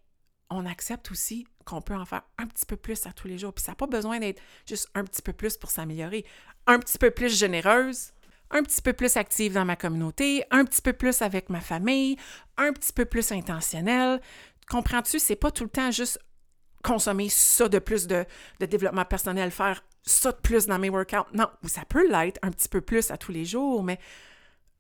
on 0.51 0.67
accepte 0.67 1.11
aussi 1.11 1.47
qu'on 1.65 1.81
peut 1.81 1.95
en 1.95 2.05
faire 2.05 2.21
un 2.37 2.47
petit 2.47 2.67
peu 2.67 2.77
plus 2.77 3.07
à 3.07 3.15
tous 3.15 3.29
les 3.29 3.39
jours. 3.39 3.55
Puis 3.55 3.65
ça 3.65 3.73
n'a 3.73 3.77
pas 3.77 3.87
besoin 3.87 4.19
d'être 4.19 4.43
juste 4.67 4.91
un 4.95 5.05
petit 5.05 5.23
peu 5.23 5.33
plus 5.33 5.57
pour 5.57 5.71
s'améliorer. 5.71 6.27
Un 6.67 6.79
petit 6.81 6.99
peu 6.99 7.11
plus 7.11 7.35
généreuse, 7.35 8.13
un 8.51 8.63
petit 8.63 8.83
peu 8.83 8.93
plus 8.93 9.17
active 9.17 9.55
dans 9.55 9.65
ma 9.65 9.75
communauté, 9.75 10.45
un 10.51 10.67
petit 10.67 10.83
peu 10.83 10.93
plus 10.93 11.23
avec 11.23 11.49
ma 11.49 11.63
famille, 11.63 12.19
un 12.59 12.75
petit 12.75 12.93
peu 12.93 13.07
plus 13.07 13.33
intentionnelle. 13.33 14.21
Comprends-tu? 14.69 15.19
C'est 15.19 15.37
pas 15.37 15.51
tout 15.51 15.65
le 15.65 15.71
temps 15.71 15.91
juste 15.91 16.19
consommer 16.85 17.31
ça 17.31 17.71
de 17.71 17.79
plus 17.79 18.07
de, 18.07 18.27
développement 18.61 19.07
personnel, 19.07 19.51
faire 19.51 19.83
ça 20.07 20.33
de 20.33 20.37
plus 20.37 20.67
dans 20.67 20.79
mes 20.79 20.89
workouts. 20.89 21.27
Non, 21.35 21.49
ça 21.65 21.85
peut 21.85 22.09
l'être 22.09 22.39
un 22.43 22.51
petit 22.51 22.69
peu 22.69 22.81
plus 22.81 23.11
à 23.11 23.19
tous 23.19 23.33
les 23.33 23.45
jours, 23.45 23.83
mais 23.83 23.99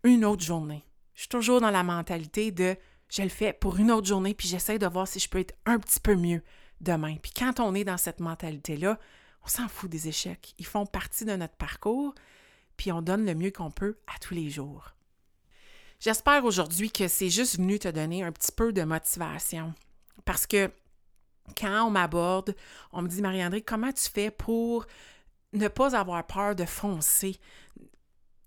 une 0.04 0.24
autre 0.24 0.44
journée. 0.44 0.84
Je 1.14 1.22
suis 1.22 1.28
toujours 1.28 1.60
dans 1.60 1.70
la 1.70 1.82
mentalité 1.82 2.52
de 2.52 2.76
je 3.08 3.22
le 3.22 3.28
fais 3.28 3.52
pour 3.52 3.76
une 3.76 3.90
autre 3.90 4.06
journée, 4.06 4.34
puis 4.34 4.48
j'essaie 4.48 4.78
de 4.78 4.86
voir 4.86 5.06
si 5.06 5.18
je 5.18 5.28
peux 5.28 5.38
être 5.38 5.54
un 5.64 5.78
petit 5.78 6.00
peu 6.00 6.14
mieux 6.14 6.42
demain. 6.80 7.16
Puis 7.22 7.32
quand 7.36 7.60
on 7.60 7.74
est 7.74 7.84
dans 7.84 7.96
cette 7.96 8.20
mentalité-là, 8.20 8.98
on 9.44 9.48
s'en 9.48 9.68
fout 9.68 9.90
des 9.90 10.08
échecs. 10.08 10.54
Ils 10.58 10.66
font 10.66 10.86
partie 10.86 11.24
de 11.24 11.36
notre 11.36 11.54
parcours, 11.54 12.14
puis 12.76 12.92
on 12.92 13.02
donne 13.02 13.24
le 13.24 13.34
mieux 13.34 13.50
qu'on 13.50 13.70
peut 13.70 13.98
à 14.06 14.18
tous 14.18 14.34
les 14.34 14.50
jours. 14.50 14.92
J'espère 16.00 16.44
aujourd'hui 16.44 16.90
que 16.90 17.08
c'est 17.08 17.30
juste 17.30 17.56
venu 17.56 17.78
te 17.78 17.88
donner 17.88 18.22
un 18.22 18.32
petit 18.32 18.52
peu 18.52 18.72
de 18.72 18.82
motivation. 18.82 19.72
Parce 20.24 20.46
que 20.46 20.70
quand 21.56 21.86
on 21.86 21.90
m'aborde, 21.90 22.54
on 22.92 23.02
me 23.02 23.08
dit 23.08 23.22
Marie-André, 23.22 23.62
comment 23.62 23.92
tu 23.92 24.10
fais 24.10 24.30
pour 24.30 24.86
ne 25.56 25.68
pas 25.68 25.96
avoir 25.96 26.26
peur 26.26 26.54
de 26.54 26.64
foncer? 26.64 27.38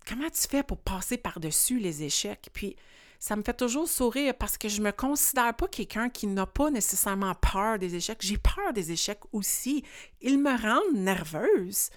Comment 0.08 0.30
tu 0.30 0.48
fais 0.48 0.64
pour 0.64 0.80
passer 0.80 1.18
par-dessus 1.18 1.80
les 1.80 2.04
échecs? 2.04 2.50
Puis 2.54 2.76
ça 3.20 3.36
me 3.36 3.44
fait 3.44 3.54
toujours 3.54 3.88
sourire 3.88 4.34
parce 4.34 4.58
que 4.58 4.70
je 4.70 4.82
me 4.82 4.92
considère 4.92 5.54
pas 5.56 5.68
quelqu'un 5.68 6.10
qui 6.10 6.26
n'a 6.26 6.46
pas 6.46 6.72
nécessairement 6.72 7.36
peur 7.36 7.78
des 7.78 7.96
échecs. 7.96 8.20
J'ai 8.22 8.38
peur 8.38 8.74
des 8.74 8.92
échecs 8.92 9.22
aussi. 9.34 9.84
Ils 10.22 10.40
me 10.40 10.56
rendent 10.60 10.96
nerveuse. 10.96 11.90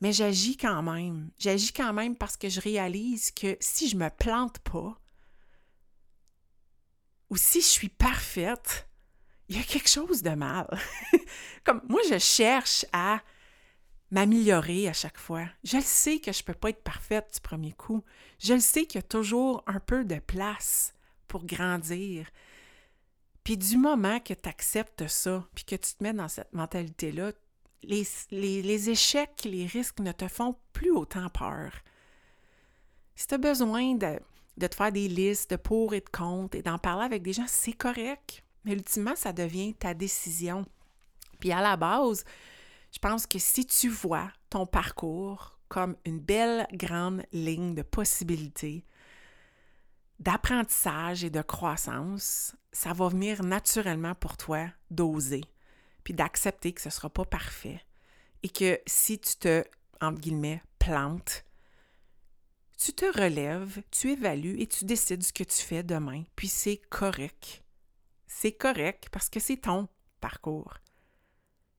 Mais 0.00 0.12
j'agis 0.12 0.56
quand 0.56 0.82
même. 0.82 1.30
J'agis 1.38 1.72
quand 1.72 1.92
même 1.92 2.16
parce 2.16 2.36
que 2.36 2.48
je 2.48 2.60
réalise 2.60 3.30
que 3.30 3.56
si 3.60 3.88
je 3.88 3.96
me 3.96 4.10
plante 4.10 4.58
pas, 4.58 5.00
ou 7.30 7.36
si 7.36 7.60
je 7.60 7.66
suis 7.66 7.88
parfaite, 7.88 8.86
il 9.48 9.56
y 9.56 9.60
a 9.60 9.64
quelque 9.64 9.88
chose 9.88 10.22
de 10.22 10.30
mal. 10.30 10.68
Comme 11.64 11.80
moi, 11.88 12.00
je 12.10 12.18
cherche 12.18 12.84
à 12.92 13.20
m'améliorer 14.10 14.88
à 14.88 14.92
chaque 14.92 15.18
fois. 15.18 15.46
Je 15.64 15.76
le 15.76 15.82
sais 15.82 16.18
que 16.18 16.32
je 16.32 16.42
ne 16.42 16.44
peux 16.44 16.54
pas 16.54 16.70
être 16.70 16.82
parfaite 16.82 17.30
du 17.34 17.40
premier 17.40 17.72
coup. 17.72 18.04
Je 18.38 18.54
le 18.54 18.60
sais 18.60 18.86
qu'il 18.86 18.98
y 18.98 19.04
a 19.04 19.06
toujours 19.06 19.62
un 19.66 19.80
peu 19.80 20.04
de 20.04 20.18
place 20.18 20.94
pour 21.26 21.44
grandir. 21.44 22.26
Puis 23.44 23.56
du 23.56 23.76
moment 23.76 24.20
que 24.20 24.34
tu 24.34 24.48
acceptes 24.48 25.06
ça, 25.06 25.46
puis 25.54 25.64
que 25.64 25.76
tu 25.76 25.94
te 25.94 26.02
mets 26.02 26.12
dans 26.12 26.28
cette 26.28 26.52
mentalité-là, 26.52 27.32
les, 27.82 28.04
les, 28.30 28.90
échecs, 28.90 29.42
les 29.44 29.66
risques 29.66 30.00
ne 30.00 30.12
te 30.12 30.26
font 30.26 30.56
plus 30.72 30.90
autant 30.90 31.28
peur. 31.28 31.72
Si 33.14 33.26
tu 33.26 33.34
as 33.34 33.38
besoin 33.38 33.94
de, 33.94 34.18
de 34.56 34.66
te 34.66 34.74
faire 34.74 34.90
des 34.90 35.08
listes 35.08 35.50
de 35.50 35.56
pour 35.56 35.94
et 35.94 36.00
de 36.00 36.08
contre 36.08 36.56
et 36.56 36.62
d'en 36.62 36.78
parler 36.78 37.04
avec 37.04 37.22
des 37.22 37.32
gens, 37.32 37.46
c'est 37.46 37.72
correct. 37.72 38.42
Mais 38.64 38.72
ultimement, 38.72 39.14
ça 39.14 39.32
devient 39.32 39.74
ta 39.74 39.94
décision. 39.94 40.64
Puis 41.38 41.52
à 41.52 41.60
la 41.60 41.76
base, 41.76 42.24
je 42.96 42.98
pense 42.98 43.26
que 43.26 43.38
si 43.38 43.66
tu 43.66 43.90
vois 43.90 44.32
ton 44.48 44.64
parcours 44.64 45.58
comme 45.68 45.98
une 46.06 46.18
belle 46.18 46.66
grande 46.72 47.24
ligne 47.30 47.74
de 47.74 47.82
possibilités, 47.82 48.86
d'apprentissage 50.18 51.22
et 51.22 51.28
de 51.28 51.42
croissance, 51.42 52.56
ça 52.72 52.94
va 52.94 53.08
venir 53.08 53.42
naturellement 53.42 54.14
pour 54.14 54.38
toi 54.38 54.70
d'oser, 54.90 55.42
puis 56.04 56.14
d'accepter 56.14 56.72
que 56.72 56.80
ce 56.80 56.88
ne 56.88 56.92
sera 56.92 57.10
pas 57.10 57.26
parfait 57.26 57.82
et 58.42 58.48
que 58.48 58.80
si 58.86 59.18
tu 59.18 59.36
te, 59.36 59.62
entre 60.00 60.18
guillemets, 60.18 60.62
plantes, 60.78 61.44
tu 62.78 62.94
te 62.94 63.04
relèves, 63.04 63.82
tu 63.90 64.12
évalues 64.12 64.58
et 64.58 64.66
tu 64.66 64.86
décides 64.86 65.22
ce 65.22 65.34
que 65.34 65.44
tu 65.44 65.58
fais 65.58 65.82
demain, 65.82 66.24
puis 66.34 66.48
c'est 66.48 66.78
correct. 66.88 67.62
C'est 68.26 68.52
correct 68.52 69.10
parce 69.12 69.28
que 69.28 69.38
c'est 69.38 69.58
ton 69.58 69.86
parcours. 70.22 70.78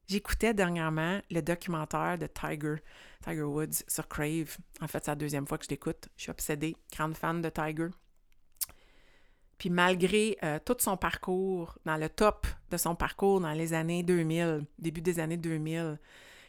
J'écoutais 0.07 0.53
dernièrement 0.53 1.19
le 1.29 1.41
documentaire 1.41 2.17
de 2.17 2.27
Tiger, 2.27 2.75
Tiger 3.21 3.41
Woods 3.41 3.83
sur 3.87 4.07
Crave. 4.07 4.57
En 4.79 4.87
fait, 4.87 5.03
c'est 5.03 5.11
la 5.11 5.15
deuxième 5.15 5.45
fois 5.45 5.57
que 5.57 5.65
je 5.65 5.69
l'écoute. 5.69 6.07
Je 6.15 6.23
suis 6.23 6.31
obsédée, 6.31 6.77
grande 6.93 7.15
fan 7.15 7.41
de 7.41 7.49
Tiger. 7.49 7.89
Puis 9.57 9.69
malgré 9.69 10.37
euh, 10.43 10.59
tout 10.63 10.77
son 10.79 10.95
parcours, 10.95 11.77
dans 11.83 11.97
le 11.97 12.09
top 12.09 12.47
de 12.69 12.77
son 12.77 12.95
parcours 12.95 13.41
dans 13.41 13.51
les 13.51 13.73
années 13.73 14.03
2000, 14.03 14.65
début 14.79 15.01
des 15.01 15.19
années 15.19 15.37
2000, 15.37 15.99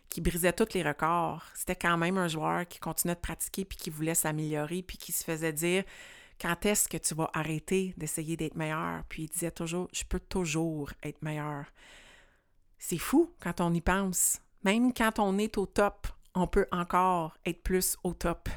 qui 0.09 0.21
brisait 0.21 0.53
tous 0.53 0.75
les 0.75 0.83
records, 0.83 1.45
c'était 1.55 1.77
quand 1.77 1.97
même 1.97 2.17
un 2.17 2.29
joueur 2.29 2.67
qui 2.69 2.79
continuait 2.79 3.15
de 3.15 3.21
pratiquer 3.21 3.65
puis 3.65 3.77
qui 3.77 3.91
voulait 3.91 4.15
s'améliorer 4.15 4.83
puis 4.83 4.99
qui 4.99 5.13
se 5.13 5.25
faisait 5.25 5.53
dire 5.53 5.85
quand 6.41 6.65
est-ce 6.65 6.89
que 6.89 6.97
tu 6.97 7.15
vas 7.15 7.31
arrêter 7.35 7.95
d'essayer 7.97 8.37
d'être 8.37 8.55
meilleur? 8.55 9.03
Puis 9.09 9.25
il 9.25 9.29
disait 9.29 9.51
toujours, 9.51 9.89
je 9.93 10.05
peux 10.05 10.21
toujours 10.21 10.93
être 11.03 11.21
meilleur. 11.23 11.65
C'est 12.79 12.99
fou 12.99 13.35
quand 13.41 13.61
on 13.61 13.75
y 13.75 13.81
pense. 13.81 14.41
Même 14.65 14.93
quand 14.93 15.19
on 15.19 15.39
est 15.39 15.59
au 15.59 15.67
top, 15.67 16.07
on 16.35 16.47
peut 16.47 16.67
encore 16.71 17.37
être 17.45 17.63
plus 17.63 17.97
au 18.05 18.15
top. 18.15 18.49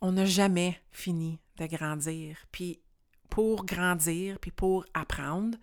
On 0.00 0.12
n'a 0.12 0.24
jamais 0.24 0.80
fini 0.90 1.40
de 1.56 1.66
grandir. 1.66 2.38
Puis 2.52 2.80
pour 3.30 3.64
grandir, 3.64 4.38
puis 4.38 4.50
pour 4.50 4.84
apprendre, 4.94 5.58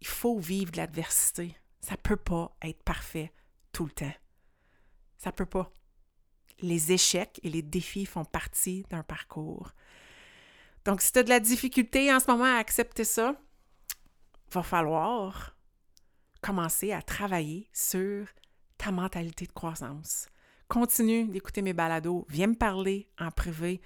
il 0.00 0.06
faut 0.06 0.38
vivre 0.38 0.72
de 0.72 0.78
l'adversité. 0.78 1.56
Ça 1.80 1.92
ne 1.92 2.00
peut 2.00 2.16
pas 2.16 2.56
être 2.62 2.82
parfait 2.82 3.32
tout 3.72 3.84
le 3.84 3.92
temps. 3.92 4.14
Ça 5.18 5.30
ne 5.30 5.34
peut 5.34 5.46
pas. 5.46 5.70
Les 6.60 6.92
échecs 6.92 7.38
et 7.42 7.50
les 7.50 7.62
défis 7.62 8.06
font 8.06 8.24
partie 8.24 8.84
d'un 8.90 9.02
parcours. 9.02 9.72
Donc, 10.84 11.02
si 11.02 11.12
tu 11.12 11.18
as 11.18 11.22
de 11.22 11.28
la 11.28 11.40
difficulté 11.40 12.12
en 12.12 12.20
ce 12.20 12.30
moment 12.30 12.44
à 12.44 12.58
accepter 12.58 13.04
ça, 13.04 13.34
va 14.52 14.62
falloir 14.62 15.55
commencer 16.46 16.92
à 16.92 17.02
travailler 17.02 17.68
sur 17.72 18.28
ta 18.78 18.92
mentalité 18.92 19.46
de 19.46 19.52
croissance. 19.52 20.28
Continue 20.68 21.26
d'écouter 21.26 21.60
mes 21.60 21.72
balados, 21.72 22.24
viens 22.28 22.46
me 22.46 22.54
parler 22.54 23.08
en 23.18 23.32
privé. 23.32 23.80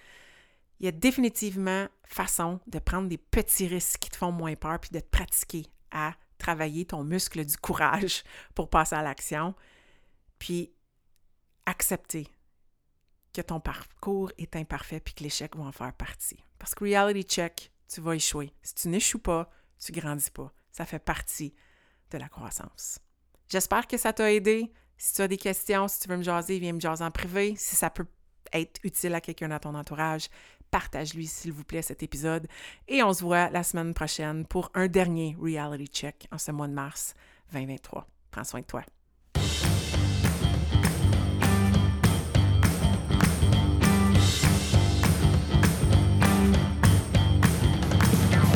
Il 0.79 0.85
y 0.85 0.89
a 0.89 0.93
définitivement 0.93 1.89
façon 2.05 2.61
de 2.67 2.79
prendre 2.79 3.09
des 3.09 3.17
petits 3.17 3.67
risques 3.67 4.01
qui 4.01 4.11
te 4.11 4.17
font 4.17 4.33
moins 4.33 4.57
peur 4.57 4.79
puis 4.79 4.91
de 4.91 5.01
te 5.01 5.09
pratiquer 5.09 5.67
à 5.91 6.15
travailler 6.37 6.85
ton 6.85 7.03
muscle 7.03 7.45
du 7.47 7.57
courage 7.57 8.25
pour 8.55 8.69
passer 8.69 8.95
à 8.95 9.03
l'action. 9.03 9.55
Puis 10.39 10.71
accepter 11.65 12.29
que 13.33 13.41
ton 13.41 13.61
parcours 13.61 14.33
est 14.37 14.57
imparfait 14.57 15.01
puis 15.01 15.15
que 15.15 15.23
l'échec 15.23 15.57
va 15.57 15.65
en 15.65 15.73
faire 15.73 15.95
partie. 15.95 16.45
Parce 16.59 16.75
que 16.75 16.85
reality 16.85 17.23
check, 17.23 17.73
tu 17.89 18.03
vas 18.03 18.17
échouer. 18.17 18.53
Si 18.63 18.75
tu 18.75 18.89
n'échoues 18.89 19.19
pas, 19.19 19.51
tu 19.79 19.93
grandis 19.93 20.31
pas. 20.31 20.53
Ça 20.73 20.85
fait 20.85 20.99
partie 20.99 21.55
de 22.11 22.19
la 22.19 22.29
croissance. 22.29 22.99
J'espère 23.49 23.87
que 23.87 23.97
ça 23.97 24.13
t'a 24.13 24.33
aidé. 24.33 24.73
Si 24.97 25.15
tu 25.15 25.23
as 25.23 25.29
des 25.29 25.37
questions, 25.37 25.89
si 25.89 26.01
tu 26.01 26.09
veux 26.09 26.17
me 26.17 26.23
jaser, 26.23 26.59
viens 26.59 26.73
me 26.73 26.81
jaser 26.81 27.05
en 27.05 27.11
privé. 27.11 27.55
Si 27.57 27.75
ça 27.75 27.91
peut 27.91 28.07
être 28.53 28.81
utile 28.85 29.15
à 29.15 29.21
quelqu'un 29.21 29.49
dans 29.49 29.59
ton 29.59 29.75
entourage, 29.75 30.29
partage-lui 30.71 31.27
s'il 31.27 31.53
vous 31.53 31.65
plaît 31.65 31.83
cet 31.83 32.03
épisode. 32.03 32.47
Et 32.89 33.03
on 33.03 33.13
se 33.13 33.23
voit 33.23 33.51
la 33.51 33.63
semaine 33.63 33.95
prochaine 33.95 34.47
pour 34.47 34.71
un 34.75 34.89
dernier 34.89 35.37
reality 35.41 35.87
check 35.87 36.29
en 36.31 36.39
ce 36.39 36.53
mois 36.53 36.69
de 36.69 36.75
mars 36.75 37.15
2023. 37.53 38.07
Prends 38.31 38.45
soin 38.45 38.61
de 38.61 38.67
toi. 38.67 38.85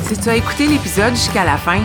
Si 0.04 0.20
tu 0.20 0.28
as 0.28 0.36
écouté 0.36 0.66
l'épisode 0.66 1.14
jusqu'à 1.14 1.44
la 1.44 1.56
fin, 1.56 1.84